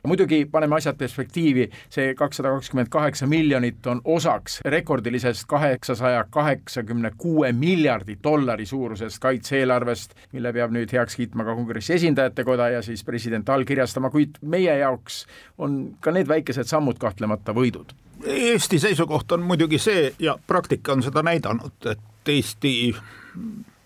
muidugi 0.08 0.46
paneme 0.52 0.76
asjad 0.76 0.98
perspektiivi, 1.00 1.70
see 1.90 2.14
kakssada 2.20 2.52
kakskümmend 2.52 2.90
kaheksa 2.92 3.28
miljonit 3.28 3.88
on 3.88 4.02
osaks 4.04 4.60
rekordilisest 4.66 5.46
kaheksasaja 5.48 6.26
kaheksakümne 6.30 7.12
kuue 7.18 7.52
miljardi 7.52 8.18
dollari 8.24 8.66
suurusest 8.66 9.22
kaitse-eelarvest, 9.24 10.16
mille 10.34 10.54
peab 10.54 10.76
nüüd 10.76 10.92
heaks 10.92 11.16
kiitma 11.16 11.48
ka 11.48 11.56
kongressi 11.56 11.96
esindajate 11.96 12.44
koda 12.44 12.70
ja 12.70 12.82
siis 12.82 13.04
president 13.04 13.50
allkirjastama, 13.50 14.10
kuid 14.10 14.42
meie 14.42 14.78
jaoks 14.84 15.26
on 15.58 15.96
ka 16.00 16.12
need 16.12 16.28
väikesed 16.28 16.68
sammud 16.68 17.00
kahtlemata 17.00 17.56
võidud. 17.56 17.96
Eesti 18.24 18.80
seisukoht 18.80 19.32
on 19.32 19.42
muidugi 19.44 19.80
see 19.80 20.14
ja 20.20 20.38
praktika 20.48 20.94
on 20.94 21.04
seda 21.04 21.24
näidanud, 21.24 21.92
et 21.92 22.00
Eesti 22.30 22.94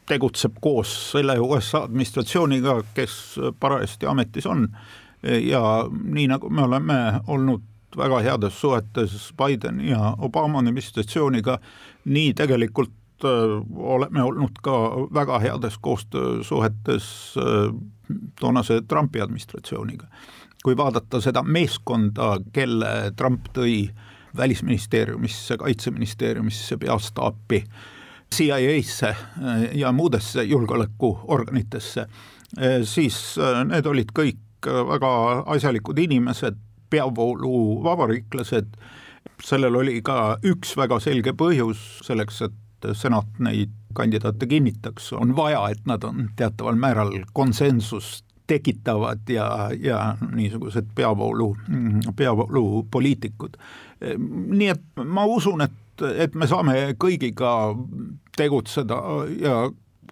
tegutseb 0.08 0.60
koos 0.62 0.92
selle 1.12 1.40
USA 1.40 1.84
administratsiooniga, 1.84 2.82
kes 2.96 3.40
parajasti 3.60 4.08
ametis 4.08 4.46
on 4.46 4.68
ja 5.24 5.62
nii 5.90 6.28
nagu 6.28 6.50
me 6.50 6.64
oleme 6.64 7.00
olnud 7.28 7.66
väga 7.98 8.20
heades 8.20 8.62
suhetes 8.62 9.34
Bideni 9.38 9.90
ja 9.90 10.16
Obama 10.18 10.60
administratsiooniga, 10.60 11.60
nii 12.06 12.34
tegelikult 12.34 13.26
äh, 13.26 13.58
oleme 13.76 14.24
olnud 14.24 14.60
ka 14.64 14.78
väga 15.14 15.40
heades 15.40 15.78
koostöösuhetes 15.82 17.36
äh, 17.38 17.74
toonase 18.40 18.82
Trumpi 18.88 19.22
administratsiooniga. 19.22 20.08
kui 20.64 20.78
vaadata 20.78 21.22
seda 21.22 21.44
meeskonda, 21.44 22.40
kelle 22.52 23.12
Trump 23.16 23.46
tõi 23.56 23.88
välisministeeriumisse, 24.38 25.58
kaitseministeeriumisse, 25.58 26.78
peastaapi 26.78 27.62
CIA-sse 28.36 29.08
äh, 29.10 29.78
ja 29.78 29.92
muudesse 29.92 30.44
julgeolekuorganitesse, 30.44 32.02
äh, 32.02 32.82
siis 32.84 33.38
äh, 33.38 33.64
need 33.66 33.86
olid 33.86 34.12
kõik 34.16 34.68
väga 34.68 35.12
asjalikud 35.54 36.00
inimesed, 36.02 36.58
peavooluvabariiklased, 36.90 38.78
sellel 39.44 39.76
oli 39.76 40.02
ka 40.02 40.38
üks 40.44 40.74
väga 40.80 41.00
selge 41.04 41.34
põhjus 41.38 41.82
selleks, 42.08 42.42
et 42.48 42.88
senat 42.98 43.40
neid 43.44 43.74
kandidaate 43.98 44.48
kinnitaks, 44.50 45.12
on 45.18 45.36
vaja, 45.38 45.64
et 45.74 45.84
nad 45.90 46.04
on 46.06 46.30
teataval 46.38 46.78
määral 46.80 47.14
konsensust 47.34 48.26
tekitavad 48.48 49.28
ja, 49.30 49.70
ja 49.76 50.16
niisugused 50.32 50.88
peavoolu, 50.96 51.50
peavoolupoliitikud. 52.16 53.58
nii 54.28 54.70
et 54.72 55.04
ma 55.04 55.26
usun, 55.28 55.66
et 55.66 55.76
et 56.02 56.36
me 56.36 56.48
saame 56.50 56.94
kõigiga 57.00 57.52
tegutseda 58.38 58.98
ja 59.42 59.60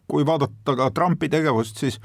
kui 0.07 0.25
vaadata 0.25 0.75
ka 0.77 0.89
Trumpi 0.93 1.29
tegevust, 1.29 1.79
siis 1.81 1.99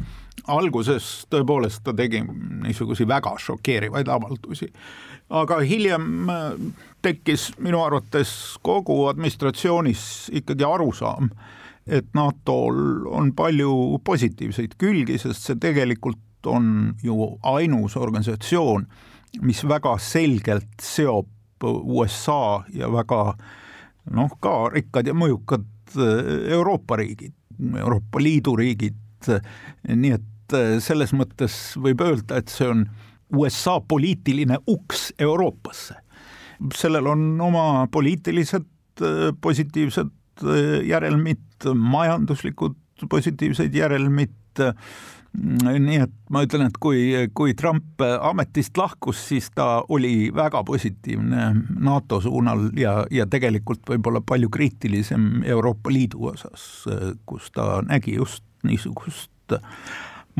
alguses 0.48 1.26
tõepoolest 1.32 1.82
ta 1.84 1.94
tegi 1.96 2.22
niisuguseid 2.24 3.08
väga 3.08 3.34
šokeerivaid 3.40 4.08
avaldusi, 4.08 4.70
aga 5.36 5.60
hiljem 5.66 6.30
äh, 6.32 6.46
tekkis 7.04 7.50
minu 7.62 7.82
arvates 7.84 8.32
kogu 8.64 9.04
administratsioonis 9.10 10.30
ikkagi 10.40 10.66
arusaam, 10.66 11.30
et 11.86 12.08
NATO-l 12.14 13.06
on 13.10 13.32
palju 13.36 14.00
positiivseid 14.04 14.76
külgi, 14.80 15.18
sest 15.18 15.48
see 15.48 15.60
tegelikult 15.60 16.48
on 16.48 16.94
ju 17.04 17.34
ainus 17.44 17.96
organisatsioon, 18.00 18.86
mis 19.44 19.62
väga 19.68 19.96
selgelt 20.02 20.80
seob 20.82 21.28
USA 21.68 22.62
ja 22.72 22.88
väga 22.92 23.34
noh, 24.14 24.32
ka 24.42 24.54
rikkad 24.72 25.10
ja 25.10 25.14
mõjukad 25.16 25.66
äh, 25.96 26.50
Euroopa 26.56 26.98
riigid, 27.00 27.34
Euroopa 27.60 28.22
Liidu 28.22 28.56
riigid, 28.58 28.98
nii 29.88 30.14
et 30.16 30.56
äh, 30.56 30.76
selles 30.82 31.14
mõttes 31.16 31.76
võib 31.80 32.02
öelda, 32.04 32.40
et 32.40 32.52
see 32.52 32.68
on 32.70 32.86
USA 33.36 33.78
poliitiline 33.80 34.58
uks 34.70 35.10
Euroopasse. 35.18 35.94
sellel 36.74 37.06
on 37.06 37.40
oma 37.40 37.86
poliitilised 37.92 38.66
äh, 39.02 39.30
positiivsed 39.40 40.16
järelmid, 40.88 41.66
majanduslikud 41.76 42.76
positiivsed 43.12 43.74
järelmid, 43.76 44.62
nii 45.32 45.98
et 46.02 46.12
ma 46.32 46.42
ütlen, 46.44 46.66
et 46.66 46.76
kui, 46.82 47.00
kui 47.36 47.54
Trump 47.58 48.02
ametist 48.02 48.76
lahkus, 48.78 49.20
siis 49.30 49.50
ta 49.54 49.82
oli 49.88 50.30
väga 50.34 50.62
positiivne 50.66 51.50
NATO 51.78 52.20
suunal 52.24 52.68
ja, 52.78 53.04
ja 53.14 53.26
tegelikult 53.30 53.84
võib-olla 53.88 54.22
palju 54.26 54.50
kriitilisem 54.50 55.44
Euroopa 55.46 55.92
Liidu 55.92 56.32
osas, 56.32 56.66
kus 57.26 57.50
ta 57.54 57.80
nägi 57.86 58.16
just 58.18 58.44
niisugust 58.66 59.30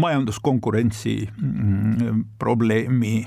majanduskonkurentsi 0.01 1.15
mm, 1.29 2.25
probleemi 2.39 3.25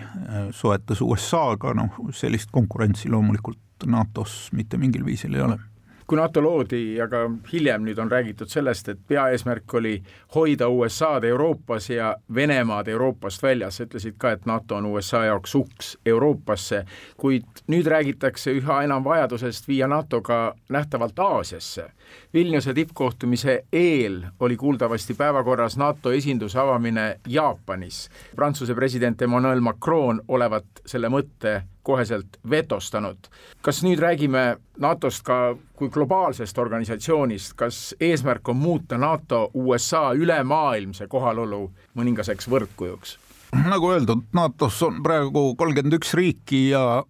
suhetes 0.56 1.02
USA-ga, 1.04 1.74
noh 1.78 2.00
sellist 2.16 2.52
konkurentsi 2.52 3.12
loomulikult 3.12 3.60
NATO-s 3.88 4.52
mitte 4.56 4.80
mingil 4.80 5.04
viisil 5.06 5.36
ei 5.36 5.44
ole 5.44 5.60
kui 6.08 6.18
NATO 6.18 6.42
loodi 6.44 6.96
ja 6.96 7.08
ka 7.08 7.24
hiljem 7.52 7.86
nüüd 7.88 8.00
on 8.02 8.12
räägitud 8.12 8.52
sellest, 8.52 8.90
et 8.90 9.00
peaeesmärk 9.08 9.74
oli 9.74 9.94
hoida 10.36 10.68
USA-d 10.70 11.24
Euroopas 11.30 11.90
ja 11.90 12.16
Venemaad 12.36 12.88
Euroopast 12.88 13.44
väljas, 13.44 13.80
ütlesid 13.82 14.18
ka, 14.18 14.32
et 14.32 14.46
NATO 14.46 14.76
on 14.76 14.86
USA 14.86 15.26
jaoks 15.26 15.56
uks 15.56 15.98
Euroopasse, 16.06 16.84
kuid 17.18 17.64
nüüd 17.68 17.88
räägitakse 17.88 18.52
üha 18.60 18.82
enam 18.84 19.04
vajadusest 19.04 19.68
viia 19.68 19.88
NATO 19.88 20.22
ka 20.22 20.56
nähtavalt 20.70 21.20
Aasiasse. 21.20 21.90
Vilniuse 22.34 22.74
tippkohtumise 22.74 23.64
eel 23.74 24.22
oli 24.40 24.58
kuuldavasti 24.58 25.14
päevakorras 25.14 25.78
NATO 25.78 26.12
esinduse 26.12 26.60
avamine 26.60 27.20
Jaapanis. 27.28 28.10
Prantsuse 28.36 28.76
president 28.76 29.22
Emmanuel 29.22 29.60
Macron 29.62 30.22
olevat 30.28 30.66
selle 30.86 31.10
mõtte 31.10 31.62
koheselt 31.84 32.40
vetostanud. 32.50 33.18
kas 33.62 33.84
nüüd 33.84 34.00
räägime 34.00 34.58
NATO-st 34.80 35.24
ka 35.24 35.56
kui 35.76 35.90
globaalsest 35.90 36.58
organisatsioonist, 36.58 37.54
kas 37.56 37.96
eesmärk 38.00 38.50
on 38.50 38.56
muuta 38.56 38.98
NATO 38.98 39.52
USA 39.54 40.12
ülemaailmse 40.14 41.08
kohalolu 41.08 41.72
mõningaseks 41.96 42.50
võrdkujuks? 42.50 43.18
nagu 43.54 43.92
öeldud, 43.92 44.24
NATO-s 44.34 44.82
on 44.84 45.04
praegu 45.04 45.56
kolmkümmend 45.56 45.94
üks 46.00 46.14
riiki 46.18 46.70
ja 46.72 47.04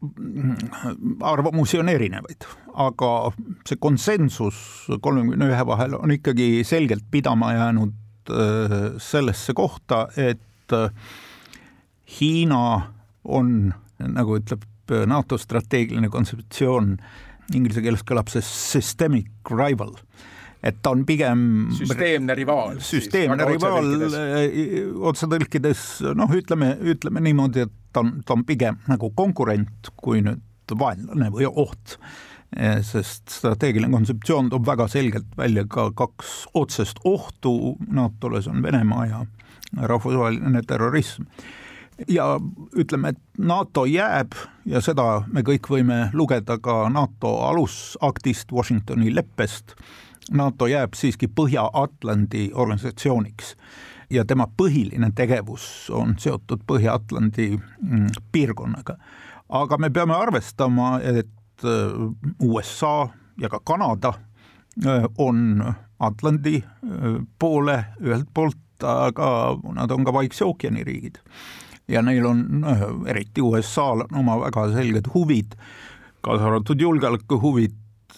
arvamusi 1.22 1.80
on 1.80 1.90
erinevaid, 1.90 2.48
aga 2.74 3.10
see 3.68 3.80
konsensus 3.82 4.58
kolmekümne 5.04 5.50
ühe 5.52 5.66
vahel 5.68 5.98
on 6.00 6.14
ikkagi 6.16 6.64
selgelt 6.68 7.06
pidama 7.12 7.54
jäänud 7.54 8.32
äh, 8.32 8.78
sellesse 9.02 9.54
kohta, 9.58 10.08
et 10.18 10.74
äh, 10.74 10.90
Hiina 12.20 12.94
on 13.24 13.74
nagu 14.00 14.38
ütleb 14.40 14.66
äh, 14.92 15.06
NATO 15.10 15.38
strateegiline 15.38 16.10
kontseptsioon, 16.14 16.98
inglise 17.54 17.84
keeles 17.84 18.06
kõlab 18.08 18.32
see 18.32 18.44
systemic 18.46 19.30
rival, 19.52 19.96
et 20.64 20.80
ta 20.82 20.94
on 20.96 21.04
pigem 21.06 21.70
süsteemne 21.76 22.36
rivaal. 22.40 22.80
süsteemne 22.84 23.48
rivaal 23.50 23.94
otse 25.12 25.30
tõlkides, 25.30 25.88
noh, 26.18 26.32
ütleme, 26.34 26.74
ütleme 26.94 27.24
niimoodi, 27.24 27.68
et 27.68 27.80
ta 27.94 28.02
on, 28.02 28.18
ta 28.26 28.38
on 28.38 28.46
pigem 28.48 28.80
nagu 28.90 29.12
konkurent 29.16 29.92
kui 30.00 30.24
nüüd 30.26 30.42
vaenlane 30.80 31.28
või 31.34 31.46
oht 31.50 31.98
sest 32.86 33.30
strateegiline 33.30 33.92
kontseptsioon 33.92 34.50
toob 34.50 34.66
väga 34.68 34.88
selgelt 34.88 35.38
välja 35.38 35.66
ka 35.70 35.92
kaks 35.96 36.34
otsest 36.54 37.02
ohtu. 37.04 37.76
NATO-le, 37.88 38.42
see 38.42 38.54
on 38.54 38.64
Venemaa 38.64 39.06
ja 39.06 39.26
rahvusvaheline 39.82 40.62
terrorism. 40.68 41.24
Ja 42.08 42.40
ütleme, 42.76 43.14
et 43.14 43.20
NATO 43.38 43.86
jääb 43.86 44.34
ja 44.66 44.82
seda 44.82 45.24
me 45.28 45.44
kõik 45.46 45.70
võime 45.70 46.08
lugeda 46.14 46.58
ka 46.58 46.88
NATO 46.90 47.36
alusaktist, 47.50 48.52
Washingtoni 48.52 49.14
leppest, 49.16 49.76
NATO 50.32 50.68
jääb 50.68 50.98
siiski 50.98 51.28
Põhja-Atlandi 51.28 52.50
organisatsiooniks 52.54 53.56
ja 54.14 54.26
tema 54.26 54.48
põhiline 54.58 55.12
tegevus 55.16 55.90
on 55.94 56.16
seotud 56.20 56.64
Põhja-Atlandi 56.68 57.52
mm, 57.58 58.10
piirkonnaga. 58.32 58.98
aga 59.50 59.78
me 59.78 59.90
peame 59.90 60.16
arvestama, 60.16 61.00
et 61.00 61.30
USA 62.42 63.10
ja 63.42 63.50
ka 63.50 63.60
Kanada 63.66 64.14
äh, 64.86 65.06
on 65.18 65.64
Atlandi 66.00 66.58
äh, 66.58 67.22
poole 67.40 67.78
ühelt 68.02 68.30
poolt, 68.34 68.58
aga 68.84 69.58
nad 69.76 69.92
on 69.92 70.06
ka 70.06 70.14
Vaikse 70.14 70.46
ookeani 70.46 70.84
riigid. 70.84 71.22
Ja 71.88 72.02
neil 72.02 72.26
on 72.26 72.64
eriti 73.08 73.44
USA-l 73.44 74.06
on 74.06 74.20
oma 74.24 74.38
väga 74.40 74.70
selged 74.72 75.10
huvid, 75.14 75.56
kaasa 76.24 76.48
arvatud 76.48 76.82
julgeolekuhuvid 76.82 77.76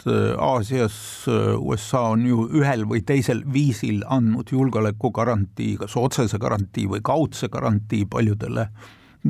äh, 0.07 0.35
Aasias, 0.37 0.97
äh, 1.27 1.55
USA 1.57 2.01
on 2.13 2.25
ju 2.29 2.45
ühel 2.53 2.85
või 2.89 3.01
teisel 3.05 3.41
viisil 3.53 4.03
andnud 4.09 4.51
julgeolekugarantii, 4.53 5.75
kas 5.81 5.97
otsese 5.97 6.39
garantii 6.41 6.85
või 6.91 7.01
kaudse 7.05 7.49
garantii 7.49 8.05
paljudele 8.09 8.69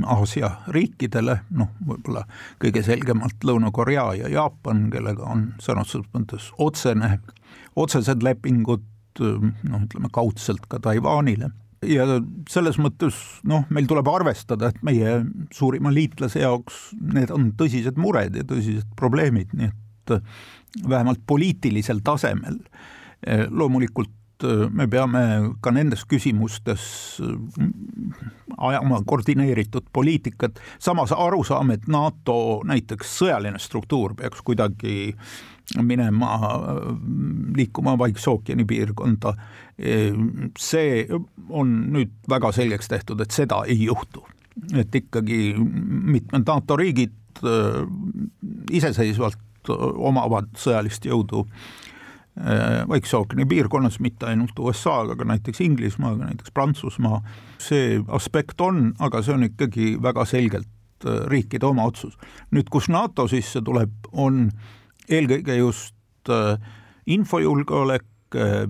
Aasia 0.04 0.50
riikidele, 0.76 1.38
noh, 1.56 1.70
võib-olla 1.88 2.26
kõige 2.62 2.84
selgemalt 2.84 3.46
Lõuna-Korea 3.48 4.08
ja 4.20 4.32
Jaapan, 4.32 4.90
kellega 4.92 5.28
on 5.32 5.48
sõna 5.64 5.86
otseses 5.86 6.10
mõttes 6.14 6.50
otsene, 6.62 7.20
otsesed 7.80 8.26
lepingud, 8.26 8.84
noh, 9.22 9.86
ütleme 9.86 10.12
kaudselt 10.12 10.68
ka 10.72 10.82
Taiwanile. 10.84 11.52
Ja 11.86 12.06
selles 12.50 12.80
mõttes 12.82 13.18
noh, 13.46 13.66
meil 13.70 13.88
tuleb 13.88 14.08
arvestada, 14.10 14.72
et 14.72 14.84
meie 14.84 15.20
suurima 15.54 15.92
liitlase 15.94 16.42
jaoks 16.42 16.90
need 17.14 17.32
on 17.32 17.52
tõsised 17.60 18.00
mured 18.02 18.36
ja 18.36 18.46
tõsised 18.48 18.88
probleemid, 18.98 19.54
nii 19.54 19.70
et 19.70 20.16
äh, 20.18 20.24
vähemalt 20.90 21.22
poliitilisel 21.28 22.02
tasemel 22.04 22.58
äh, 22.66 23.46
loomulikult 23.50 24.12
äh, 24.44 24.68
me 24.72 24.88
peame 24.88 25.24
ka 25.62 25.72
nendes 25.72 26.06
küsimustes 26.06 27.22
ajama 28.58 29.02
koordineeritud 29.06 29.90
poliitikat, 29.94 30.60
samas 30.80 31.12
aru 31.12 31.44
saame, 31.44 31.80
et 31.80 31.88
NATO 31.88 32.62
näiteks 32.68 33.18
sõjaline 33.20 33.60
struktuur 33.60 34.16
peaks 34.16 34.42
kuidagi 34.46 35.12
äh, 35.12 35.56
minema, 35.82 36.40
liikuma 37.56 37.98
Vaikse 37.98 38.30
ookeani 38.30 38.66
piirkonda. 38.66 39.34
see 40.60 41.08
on 41.50 41.72
nüüd 41.92 42.12
väga 42.30 42.52
selgeks 42.56 42.88
tehtud, 42.88 43.20
et 43.22 43.32
seda 43.32 43.64
ei 43.68 43.84
juhtu. 43.84 44.24
et 44.74 44.96
ikkagi 44.96 45.56
mitmed 45.58 46.48
NATO 46.48 46.76
riigid 46.76 47.44
äh, 47.44 47.84
iseseisvalt 48.72 49.68
omavad 49.68 50.48
sõjalist 50.56 51.06
jõudu 51.06 51.42
äh, 51.44 51.85
Vaikse 52.36 53.16
ookeani 53.16 53.46
piirkonnas, 53.48 54.02
mitte 54.04 54.26
ainult 54.28 54.58
USA-ga, 54.60 55.14
aga 55.16 55.24
näiteks 55.30 55.62
Inglismaaga, 55.64 56.26
näiteks 56.28 56.52
Prantsusmaa, 56.52 57.22
see 57.64 58.02
aspekt 58.12 58.60
on, 58.62 58.90
aga 59.00 59.22
see 59.24 59.38
on 59.38 59.48
ikkagi 59.48 59.94
väga 60.04 60.26
selgelt 60.28 60.68
äh, 61.08 61.22
riikide 61.32 61.70
oma 61.70 61.88
otsus. 61.88 62.18
nüüd, 62.52 62.68
kus 62.68 62.90
NATO 62.92 63.30
sisse 63.32 63.64
tuleb, 63.64 63.94
on 64.12 64.50
äh, 64.50 64.74
eelkõige 65.10 65.58
just 65.60 66.32
äh, 66.32 66.58
infojulgeolek, 67.12 68.08
äh, 68.38 68.64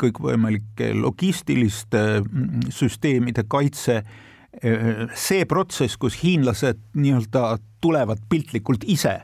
kõikvõimalike 0.00 0.92
logistiliste 0.96 2.04
mm, 2.22 2.70
süsteemide 2.74 3.46
kaitse, 3.50 4.00
äh, 4.00 5.04
see 5.14 5.44
protsess, 5.50 5.98
kus 6.00 6.18
hiinlased 6.22 6.80
nii-öelda 6.96 7.58
tulevad 7.84 8.24
piltlikult 8.30 8.86
ise 8.88 9.20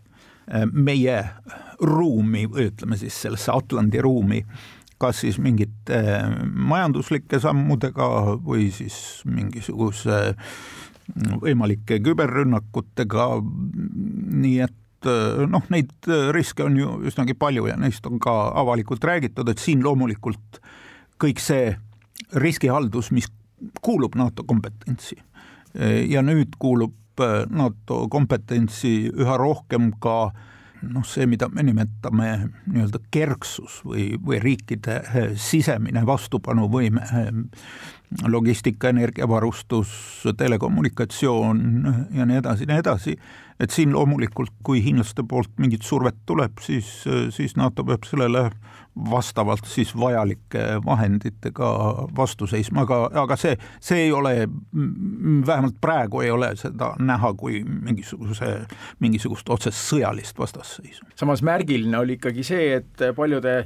meie 0.73 1.17
ruumi 1.81 2.45
ütleme 2.49 2.99
siis 3.01 3.17
sellesse 3.23 3.53
Atlandi 3.55 4.03
ruumi, 4.03 4.43
kas 5.01 5.23
siis 5.23 5.39
mingite 5.41 6.01
majanduslike 6.51 7.39
sammudega 7.41 8.11
või 8.43 8.69
siis 8.75 9.23
mingisuguse 9.25 10.35
võimalike 11.41 12.01
küberrünnakutega, 12.05 13.31
nii 14.43 14.59
et 14.67 14.77
Äh, 15.07 15.47
noh, 15.49 15.65
neid 15.73 15.93
äh, 16.09 16.29
riske 16.35 16.65
on 16.67 16.77
ju 16.77 16.99
üsnagi 17.09 17.33
palju 17.39 17.65
ja 17.71 17.77
neist 17.81 18.05
on 18.07 18.21
ka 18.21 18.53
avalikult 18.61 19.05
räägitud, 19.09 19.49
et 19.49 19.61
siin 19.63 19.81
loomulikult 19.85 20.61
kõik 21.21 21.41
see 21.41 21.73
riskihaldus, 22.37 23.09
mis 23.17 23.31
kuulub 23.81 24.17
NATO 24.17 24.45
kompetentsi 24.49 25.17
ja 26.09 26.23
nüüd 26.25 26.55
kuulub 26.59 26.95
NATO 27.51 28.07
kompetentsi 28.09 29.11
üha 29.11 29.37
rohkem 29.41 29.91
ka 30.01 30.31
noh, 30.83 31.05
see, 31.05 31.27
mida 31.29 31.49
me 31.53 31.65
nimetame 31.67 32.31
nii-öelda 32.67 33.03
kerksus 33.13 33.81
või, 33.85 34.15
või 34.17 34.41
riikide 34.41 35.01
sisemine 35.37 36.07
vastupanuvõime 36.07 37.05
logistika, 38.29 38.89
energiavarustus, 38.89 39.91
telekommunikatsioon 40.37 41.61
ja 42.15 42.27
nii 42.27 42.41
edasi, 42.41 42.67
nii 42.67 42.83
edasi, 42.83 43.15
et 43.61 43.71
siin 43.71 43.93
loomulikult, 43.93 44.53
kui 44.67 44.83
hiinlaste 44.85 45.23
poolt 45.29 45.53
mingit 45.63 45.87
survet 45.87 46.17
tuleb, 46.27 46.59
siis, 46.65 46.89
siis 47.31 47.57
NATO 47.57 47.85
peab 47.87 48.09
sellele 48.09 48.49
vastavalt 49.11 49.69
siis 49.71 49.93
vajalike 49.95 50.65
vahenditega 50.85 51.69
vastu 52.17 52.49
seisma, 52.51 52.83
aga, 52.83 52.99
aga 53.23 53.37
see, 53.39 53.55
see 53.81 54.07
ei 54.09 54.13
ole, 54.13 54.49
vähemalt 55.47 55.79
praegu 55.81 56.25
ei 56.25 56.33
ole 56.35 56.51
seda 56.59 56.93
näha 56.99 57.31
kui 57.39 57.63
mingisuguse, 57.65 58.51
mingisugust 58.99 59.49
otsest 59.49 59.87
sõjalist 59.93 60.39
vastasseisu. 60.39 61.07
samas 61.15 61.45
märgiline 61.47 61.99
oli 61.99 62.19
ikkagi 62.19 62.45
see, 62.47 62.75
et 62.81 63.07
paljude 63.17 63.63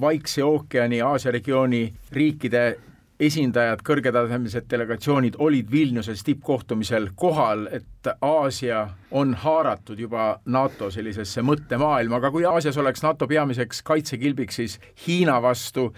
Vaikse 0.00 0.42
ookeani 0.44 0.98
Aasia 1.00 1.32
regiooni 1.32 1.86
riikide 2.12 2.76
esindajad, 3.20 3.80
kõrgetasemelised 3.86 4.66
delegatsioonid 4.70 5.38
olid 5.38 5.70
Vilniuses 5.72 6.22
tippkohtumisel 6.26 7.10
kohal, 7.16 7.66
et 7.72 8.10
Aasia 8.20 8.82
on 9.10 9.34
haaratud 9.34 9.98
juba 10.00 10.40
NATO 10.52 10.90
sellisesse 10.90 11.42
mõttemaailma, 11.42 12.20
aga 12.20 12.30
kui 12.30 12.44
Aasias 12.44 12.76
oleks 12.78 13.02
NATO 13.02 13.28
peamiseks 13.28 13.82
kaitsekilbiks 13.86 14.60
siis 14.60 14.78
Hiina 15.06 15.40
vastu, 15.42 15.92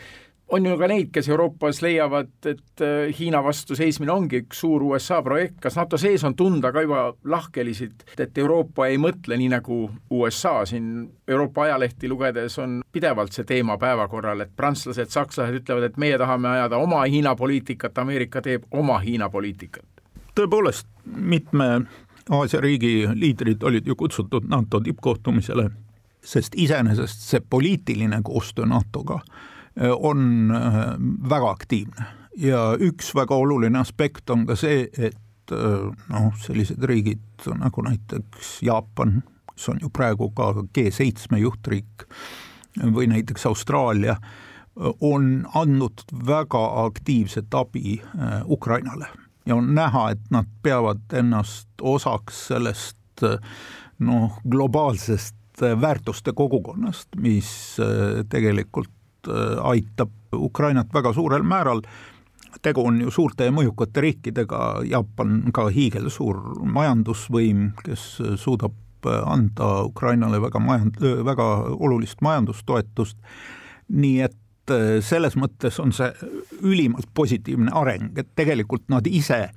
on 0.49 0.67
ju 0.67 0.77
ka 0.79 0.89
neid, 0.89 1.11
kes 1.13 1.29
Euroopas 1.29 1.83
leiavad, 1.83 2.31
et 2.49 2.83
äh, 2.85 3.11
Hiina 3.19 3.41
vastu 3.45 3.77
seismine 3.77 4.13
ongi 4.13 4.43
üks 4.45 4.63
suur 4.63 4.83
USA 4.89 5.21
projekt, 5.23 5.59
kas 5.61 5.77
NATO 5.77 5.99
sees 6.01 6.25
on 6.25 6.37
tunda 6.37 6.71
ka 6.73 6.83
juba 6.85 7.03
lahkhelisid, 7.29 8.07
et 8.19 8.39
Euroopa 8.39 8.89
ei 8.89 8.99
mõtle 9.01 9.37
nii 9.37 9.51
nagu 9.53 9.81
USA, 10.17 10.63
siin 10.69 11.09
Euroopa 11.29 11.67
ajalehti 11.67 12.09
lugedes 12.09 12.59
on 12.63 12.81
pidevalt 12.93 13.37
see 13.37 13.45
teema 13.49 13.79
päevakorral, 13.81 14.41
et 14.45 14.55
prantslased, 14.57 15.13
sakslased 15.13 15.61
ütlevad, 15.61 15.91
et 15.91 16.01
meie 16.01 16.19
tahame 16.19 16.49
ajada 16.55 16.81
oma 16.81 17.05
Hiina 17.05 17.35
poliitikat, 17.37 17.99
Ameerika 17.99 18.43
teeb 18.45 18.65
oma 18.71 18.99
Hiina 19.05 19.29
poliitikat. 19.31 19.85
tõepoolest, 20.39 20.87
mitme 21.05 21.83
Aasia 22.31 22.61
riigi 22.61 23.09
liidrid 23.15 23.63
olid 23.63 23.87
ju 23.87 23.97
kutsutud 23.97 24.45
NATO 24.49 24.81
tippkohtumisele, 24.81 25.71
sest 26.25 26.53
iseenesest 26.57 27.23
see 27.25 27.41
poliitiline 27.41 28.21
koostöö 28.25 28.67
NATO-ga 28.67 29.21
on 29.81 30.51
äh, 30.51 30.75
väga 31.31 31.51
aktiivne. 31.51 32.05
Ja 32.37 32.77
üks 32.81 33.15
väga 33.15 33.35
oluline 33.35 33.81
aspekt 33.81 34.31
on 34.31 34.47
ka 34.47 34.57
see, 34.59 34.87
et 34.93 35.55
äh, 35.55 35.89
noh, 36.13 36.29
sellised 36.43 36.83
riigid 36.87 37.49
nagu 37.59 37.83
näiteks 37.87 38.59
Jaapan, 38.67 39.23
kes 39.53 39.69
on 39.73 39.81
ju 39.83 39.91
praegu 39.95 40.31
ka 40.37 40.53
G7 40.75 41.39
juhtriik, 41.43 42.07
või 42.79 43.09
näiteks 43.11 43.47
Austraalia, 43.49 44.19
on 45.03 45.49
andnud 45.59 46.05
väga 46.27 46.61
aktiivset 46.85 47.55
abi 47.55 47.99
äh, 47.99 48.43
Ukrainale. 48.47 49.09
Ja 49.49 49.57
on 49.57 49.73
näha, 49.75 50.11
et 50.13 50.31
nad 50.31 50.47
peavad 50.63 51.01
ennast 51.17 51.69
osaks 51.83 52.47
sellest 52.51 53.23
noh, 53.99 54.37
globaalsest 54.45 55.35
väärtuste 55.59 56.35
kogukonnast, 56.37 57.09
mis 57.19 57.49
tegelikult 58.31 58.93
Äh, 58.98 58.98
aitab 59.63 60.13
Ukrainat 60.35 60.93
väga 60.95 61.13
suurel 61.17 61.43
määral, 61.43 61.83
tegu 62.63 62.87
on 62.87 63.01
ju 63.01 63.11
suurte 63.11 63.49
ja 63.49 63.55
mõjukate 63.55 64.03
riikidega, 64.03 64.61
Jaapan 64.89 65.41
ka 65.55 65.69
hiigelsuur 65.73 66.41
majandusvõim, 66.75 67.71
kes 67.85 68.05
suudab 68.41 68.77
äh, 69.07 69.23
anda 69.27 69.85
Ukrainale 69.89 70.41
väga 70.43 70.63
majand-, 70.63 71.01
väga 71.25 71.49
olulist 71.79 72.23
majandustoetust, 72.25 73.19
nii 73.89 74.23
et 74.29 74.75
äh, 74.75 74.99
selles 75.05 75.37
mõttes 75.39 75.81
on 75.83 75.95
see 75.97 76.11
ülimalt 76.63 77.11
positiivne 77.15 77.75
areng, 77.75 78.13
et 78.19 78.33
tegelikult 78.37 78.89
nad 78.93 79.07
ise 79.07 79.49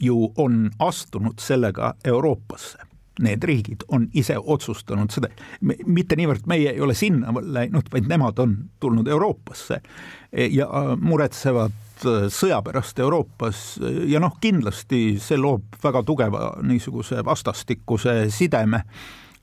ju 0.00 0.30
on 0.40 0.70
astunud 0.80 1.42
sellega 1.42 1.94
Euroopasse 2.04 2.89
need 3.20 3.44
riigid 3.44 3.84
on 3.88 4.08
ise 4.16 4.36
otsustanud 4.38 5.12
seda, 5.12 5.30
mitte 5.60 6.16
niivõrd 6.18 6.48
meie 6.50 6.72
ei 6.74 6.80
ole 6.80 6.94
sinna 6.98 7.32
läinud, 7.40 7.90
vaid 7.92 8.08
nemad 8.10 8.38
on 8.42 8.56
tulnud 8.80 9.08
Euroopasse 9.08 9.80
ja 10.50 10.68
muretsevad 11.00 11.76
sõja 12.32 12.60
pärast 12.64 12.98
Euroopas 12.98 13.80
ja 14.08 14.20
noh, 14.22 14.36
kindlasti 14.40 15.18
see 15.20 15.38
loob 15.40 15.80
väga 15.82 16.02
tugeva 16.08 16.52
niisuguse 16.64 17.24
vastastikuse 17.24 18.30
sideme. 18.32 18.84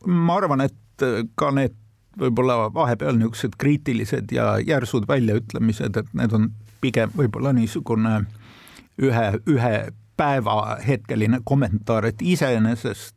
ma 0.06 0.36
arvan, 0.38 0.62
et 0.62 1.06
ka 1.36 1.52
need 1.52 1.76
võib-olla 2.18 2.72
vahepeal 2.74 3.18
niisugused 3.18 3.58
kriitilised 3.58 4.32
ja 4.34 4.58
järsud 4.60 5.06
väljaütlemised, 5.08 5.98
et 5.98 6.14
need 6.18 6.34
on 6.34 6.50
pigem 6.82 7.14
võib-olla 7.14 7.54
niisugune 7.54 8.24
ühe, 8.98 9.28
ühe 9.46 9.76
päeva 10.18 10.78
hetkeline 10.82 11.42
kommentaar, 11.46 12.06
et 12.10 12.22
iseenesest 12.22 13.17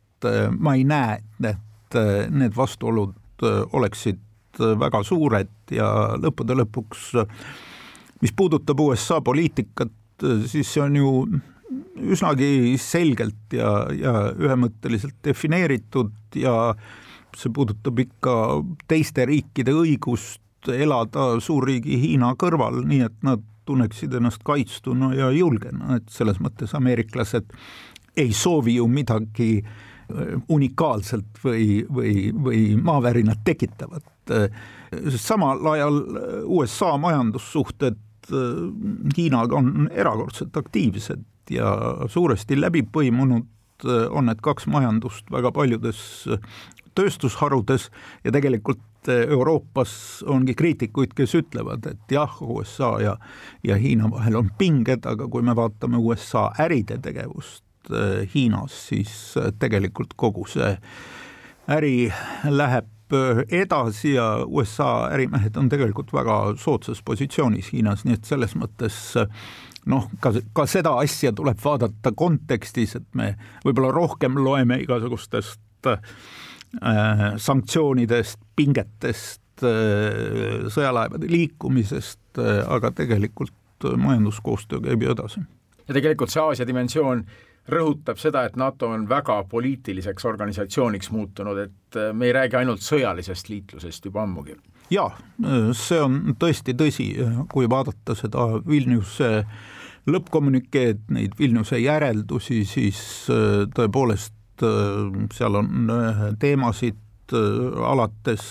ma 0.59 0.75
ei 0.77 0.83
näe, 0.87 1.19
et 1.43 1.97
äh, 1.97 2.27
need 2.29 2.55
vastuolud 2.55 3.15
äh, 3.43 3.63
oleksid 3.73 4.19
väga 4.59 4.99
suured 5.07 5.71
ja 5.71 5.87
lõppude 6.19 6.57
lõpuks, 6.59 7.13
mis 8.21 8.33
puudutab 8.35 8.81
USA 8.83 9.21
poliitikat, 9.23 9.93
siis 10.51 10.73
see 10.73 10.81
on 10.83 10.97
ju 10.99 11.11
üsnagi 12.11 12.75
selgelt 12.81 13.55
ja, 13.55 13.71
ja 13.95 14.13
ühemõtteliselt 14.35 15.15
defineeritud 15.23 16.35
ja 16.35 16.73
see 17.37 17.53
puudutab 17.55 18.01
ikka 18.03 18.35
teiste 18.91 19.25
riikide 19.29 19.71
õigust 19.71 20.67
elada 20.67 21.37
suurriigi 21.41 21.97
Hiina 22.03 22.33
kõrval, 22.37 22.83
nii 22.85 23.05
et 23.07 23.15
nad 23.25 23.47
tunneksid 23.65 24.13
ennast 24.19 24.43
kaitstuna 24.43 25.13
ja 25.15 25.31
julgena, 25.31 25.95
et 25.95 26.11
selles 26.11 26.41
mõttes 26.43 26.75
ameeriklased 26.77 27.55
ei 28.19 28.35
soovi 28.35 28.75
ju 28.75 28.89
midagi 28.91 29.53
äh, 29.61 29.71
unikaalselt 30.49 31.41
või, 31.43 31.81
või, 31.93 32.31
või 32.33 32.61
maavärinat 32.81 33.43
tekitavat. 33.43 34.05
samal 35.15 35.65
ajal 35.73 36.01
USA 36.45 36.97
majandussuhted 36.97 37.99
Hiinaga 39.17 39.55
on 39.57 39.89
erakordselt 39.91 40.57
aktiivsed 40.57 41.23
ja 41.49 41.71
suuresti 42.07 42.61
läbi 42.61 42.83
põimunud 42.83 43.47
on 44.09 44.29
need 44.29 44.41
kaks 44.45 44.67
majandust 44.69 45.31
väga 45.31 45.51
paljudes 45.51 46.27
tööstusharudes 46.95 47.89
ja 48.23 48.31
tegelikult 48.31 48.79
Euroopas 49.09 50.21
ongi 50.29 50.53
kriitikuid, 50.53 51.15
kes 51.17 51.33
ütlevad, 51.39 51.87
et 51.89 52.13
jah, 52.13 52.35
USA 52.45 52.91
ja, 53.01 53.15
ja 53.65 53.77
Hiina 53.81 54.11
vahel 54.11 54.37
on 54.37 54.51
pinged, 54.57 55.07
aga 55.09 55.25
kui 55.27 55.41
me 55.41 55.55
vaatame 55.57 55.97
USA 55.97 56.51
äride 56.61 56.99
tegevust, 57.01 57.63
Hiinas, 58.33 58.75
siis 58.89 59.37
äh, 59.37 59.51
tegelikult 59.59 60.15
kogu 60.19 60.45
see 60.49 60.75
äri 61.71 62.11
läheb 62.49 63.15
äh, 63.15 63.43
edasi 63.61 64.15
ja 64.15 64.45
USA 64.45 65.09
ärimehed 65.11 65.57
on 65.57 65.69
tegelikult 65.69 66.13
väga 66.13 66.55
soodsas 66.61 67.03
positsioonis 67.05 67.71
Hiinas, 67.73 68.05
nii 68.05 68.19
et 68.19 68.29
selles 68.29 68.55
mõttes 68.59 69.01
noh, 69.89 70.07
ka, 70.21 70.33
ka 70.53 70.67
seda 70.69 70.93
asja 71.01 71.33
tuleb 71.35 71.59
vaadata 71.63 72.13
kontekstis, 72.17 72.95
et 72.99 73.07
me 73.17 73.33
võib-olla 73.65 73.91
rohkem 73.95 74.37
loeme 74.41 74.79
igasugustest 74.83 75.89
äh, 75.89 76.01
sanktsioonidest, 77.41 78.39
pingetest 78.55 79.65
äh,, 79.65 80.67
sõjalaevade 80.71 81.29
liikumisest 81.31 82.39
äh,, 82.39 82.61
aga 82.71 82.93
tegelikult 82.95 83.57
majanduskoostöö 83.97 84.79
käib 84.79 85.03
ju 85.03 85.11
edasi. 85.11 85.41
ja 85.87 85.93
tegelikult 85.93 86.29
see 86.29 86.41
Aasia 86.41 86.67
dimensioon 86.67 87.25
rõhutab 87.71 88.19
seda, 88.21 88.45
et 88.47 88.57
NATO 88.59 88.91
on 88.91 89.07
väga 89.09 89.41
poliitiliseks 89.49 90.25
organisatsiooniks 90.25 91.11
muutunud, 91.11 91.57
et 91.57 91.99
äh, 91.99 92.11
me 92.13 92.29
ei 92.29 92.35
räägi 92.35 92.59
ainult 92.61 92.83
sõjalisest 92.85 93.51
liitlusest 93.51 94.05
juba 94.09 94.23
ammugi. 94.23 94.57
jaa, 94.91 95.11
see 95.77 96.01
on 96.03 96.35
tõesti 96.39 96.75
tõsi, 96.77 97.13
kui 97.51 97.69
vaadata 97.69 98.15
seda 98.15 98.47
Vilniuse 98.67 99.31
lõppkommunikeed, 100.11 101.05
neid 101.13 101.37
Vilniuse 101.39 101.79
järeldusi, 101.79 102.65
siis 102.65 102.99
äh, 103.31 103.63
tõepoolest 103.75 104.65
äh, 104.65 105.23
seal 105.33 105.61
on 105.61 105.95
teemasid 106.39 106.99
alates 107.31 108.43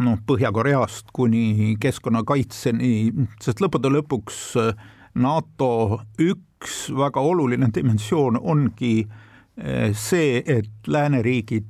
noh, 0.00 0.16
Põhja-Koreast 0.26 1.12
kuni 1.14 1.76
keskkonnakaitseni, 1.80 2.94
sest 3.42 3.62
lõppude 3.62 3.92
lõpuks 3.92 4.40
äh, 4.60 4.88
NATO 5.14 6.00
üks 6.20 6.90
väga 6.94 7.20
oluline 7.20 7.70
dimensioon 7.74 8.38
ongi 8.40 8.94
eh, 9.02 9.90
see, 9.96 10.42
et 10.46 10.70
lääneriigid 10.86 11.68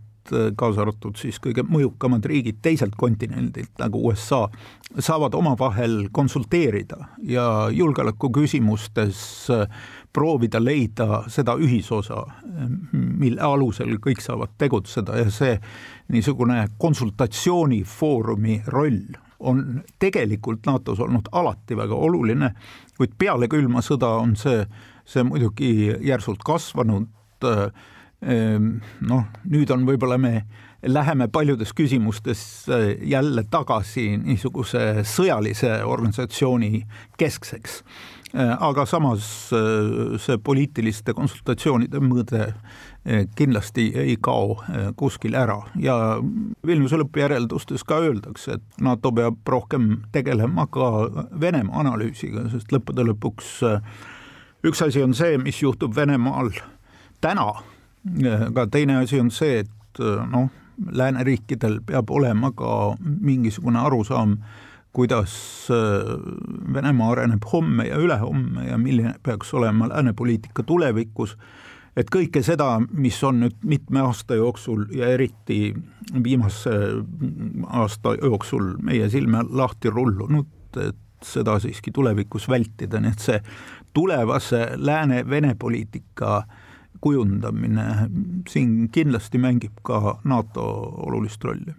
kaasa 0.56 0.84
arvatud 0.84 1.18
siis 1.18 1.40
kõige 1.42 1.64
mõjukamad 1.66 2.24
riigid 2.28 2.60
teiselt 2.62 2.94
kontinendilt 2.98 3.72
nagu 3.80 4.02
USA, 4.08 4.44
saavad 4.98 5.34
omavahel 5.34 6.08
konsulteerida 6.12 7.08
ja 7.26 7.44
julgeoleku 7.74 8.30
küsimustes 8.34 9.48
proovida 10.12 10.60
leida 10.62 11.24
seda 11.30 11.54
ühisosa, 11.60 12.24
mille 12.92 13.40
alusel 13.40 13.98
kõik 14.02 14.22
saavad 14.24 14.54
tegutseda 14.58 15.18
ja 15.22 15.30
see 15.34 15.56
niisugune 16.10 16.64
konsultatsioonifoorumi 16.78 18.62
roll 18.74 19.18
on 19.40 19.82
tegelikult 19.98 20.66
NATO-s 20.68 21.00
olnud 21.00 21.30
alati 21.32 21.76
väga 21.76 21.96
oluline, 21.96 22.52
kuid 22.98 23.16
peale 23.18 23.48
külma 23.48 23.82
sõda 23.84 24.12
on 24.20 24.36
see, 24.36 24.64
see 25.08 25.24
muidugi 25.24 25.72
järsult 26.04 26.44
kasvanud, 26.44 27.08
noh, 28.20 29.30
nüüd 29.48 29.72
on 29.72 29.86
võib-olla 29.88 30.18
me 30.20 30.34
läheme 30.84 31.28
paljudes 31.28 31.72
küsimustes 31.76 32.42
jälle 33.02 33.44
tagasi 33.50 34.16
niisuguse 34.16 35.04
sõjalise 35.08 35.72
organisatsiooni 35.84 36.84
keskseks 37.20 37.82
aga 38.34 38.84
samas 38.86 39.50
äh, 39.52 40.18
see 40.22 40.38
poliitiliste 40.38 41.14
konsultatsioonide 41.18 41.98
mõõde 42.04 42.42
äh, 42.46 43.24
kindlasti 43.36 43.88
ei 43.98 44.16
kao 44.22 44.60
kuskile 44.96 45.40
ära. 45.40 45.58
Ja 45.80 45.96
Vilniuse 46.66 47.00
lõppjäreldustes 47.00 47.84
ka 47.86 48.00
öeldakse, 48.04 48.58
et 48.58 48.80
NATO 48.80 49.12
peab 49.16 49.40
rohkem 49.48 50.04
tegelema 50.14 50.68
ka 50.70 51.08
Venemaa 51.40 51.82
analüüsiga, 51.82 52.46
sest 52.52 52.70
lõppude 52.74 53.08
lõpuks 53.10 53.58
üks 54.66 54.82
asi 54.84 55.02
on 55.02 55.16
see, 55.16 55.38
mis 55.40 55.58
juhtub 55.62 55.96
Venemaal 55.96 56.52
täna, 57.20 57.50
aga 58.46 58.66
teine 58.70 59.00
asi 59.00 59.20
on 59.20 59.30
see, 59.34 59.64
et 59.64 60.02
noh, 60.30 60.50
lääneriikidel 60.80 61.80
peab 61.86 62.10
olema 62.10 62.52
ka 62.56 62.94
mingisugune 63.00 63.80
arusaam 63.80 64.38
kuidas 64.92 65.32
äh, 65.70 66.74
Venemaa 66.74 67.12
areneb 67.12 67.44
homme 67.52 67.86
ja 67.88 67.98
ülehomme 67.98 68.66
ja 68.66 68.78
milline 68.78 69.14
peaks 69.22 69.54
olema 69.54 69.88
lääne 69.88 70.12
poliitika 70.12 70.62
tulevikus, 70.62 71.36
et 71.96 72.10
kõike 72.10 72.42
seda, 72.46 72.80
mis 72.92 73.18
on 73.24 73.42
nüüd 73.44 73.58
mitme 73.66 74.02
aasta 74.02 74.38
jooksul 74.38 74.86
ja 74.94 75.10
eriti 75.14 75.74
viimase 76.24 76.74
aasta 77.66 78.16
jooksul 78.22 78.74
meie 78.82 79.08
silme 79.10 79.44
lahti 79.50 79.90
rullunud, 79.90 80.80
et 80.80 80.98
seda 81.22 81.58
siiski 81.60 81.92
tulevikus 81.92 82.48
vältida, 82.48 83.00
nii 83.00 83.12
et 83.12 83.22
see 83.22 83.38
tulevase 83.94 84.70
lääne-Vene 84.76 85.54
poliitika 85.58 86.42
kujundamine 87.00 87.84
siin 88.48 88.88
kindlasti 88.92 89.38
mängib 89.38 89.78
ka 89.84 90.18
NATO 90.24 90.64
olulist 91.06 91.44
rolli 91.44 91.74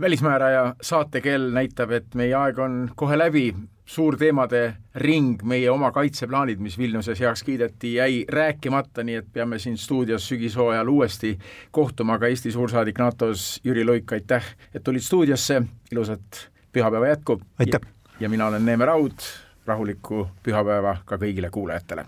välismääraja 0.00 0.74
saatekell 0.82 1.50
näitab, 1.54 1.90
et 1.90 2.14
meie 2.14 2.34
aeg 2.34 2.58
on 2.58 2.90
kohe 2.96 3.18
läbi, 3.18 3.54
suur 3.86 4.16
teemade 4.16 4.62
ring, 4.94 5.42
meie 5.42 5.70
oma 5.70 5.90
kaitseplaanid, 5.92 6.58
mis 6.58 6.78
Vilniuses 6.78 7.20
heaks 7.20 7.42
kiideti, 7.44 7.94
jäi 7.94 8.24
rääkimata, 8.28 9.04
nii 9.04 9.20
et 9.20 9.32
peame 9.32 9.58
siin 9.58 9.78
stuudios 9.78 10.28
sügishooajal 10.28 10.88
uuesti 10.88 11.38
kohtuma, 11.70 12.18
aga 12.18 12.26
Eesti 12.26 12.52
suursaadik 12.52 12.98
NATO-s 12.98 13.60
Jüri 13.64 13.84
Luik, 13.84 14.12
aitäh, 14.12 14.54
et 14.74 14.82
tulid 14.82 15.04
stuudiosse, 15.04 15.62
ilusat 15.92 16.48
pühapäeva 16.72 17.12
jätku! 17.12 17.40
aitäh! 17.58 17.80
ja 18.20 18.28
mina 18.28 18.46
olen 18.46 18.64
Neeme 18.64 18.84
Raud, 18.84 19.28
rahulikku 19.66 20.28
pühapäeva 20.42 20.96
ka 21.04 21.20
kõigile 21.20 21.50
kuulajatele! 21.50 22.06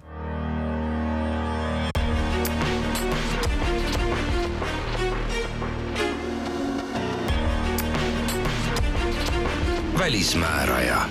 Välismääraja 9.98 11.02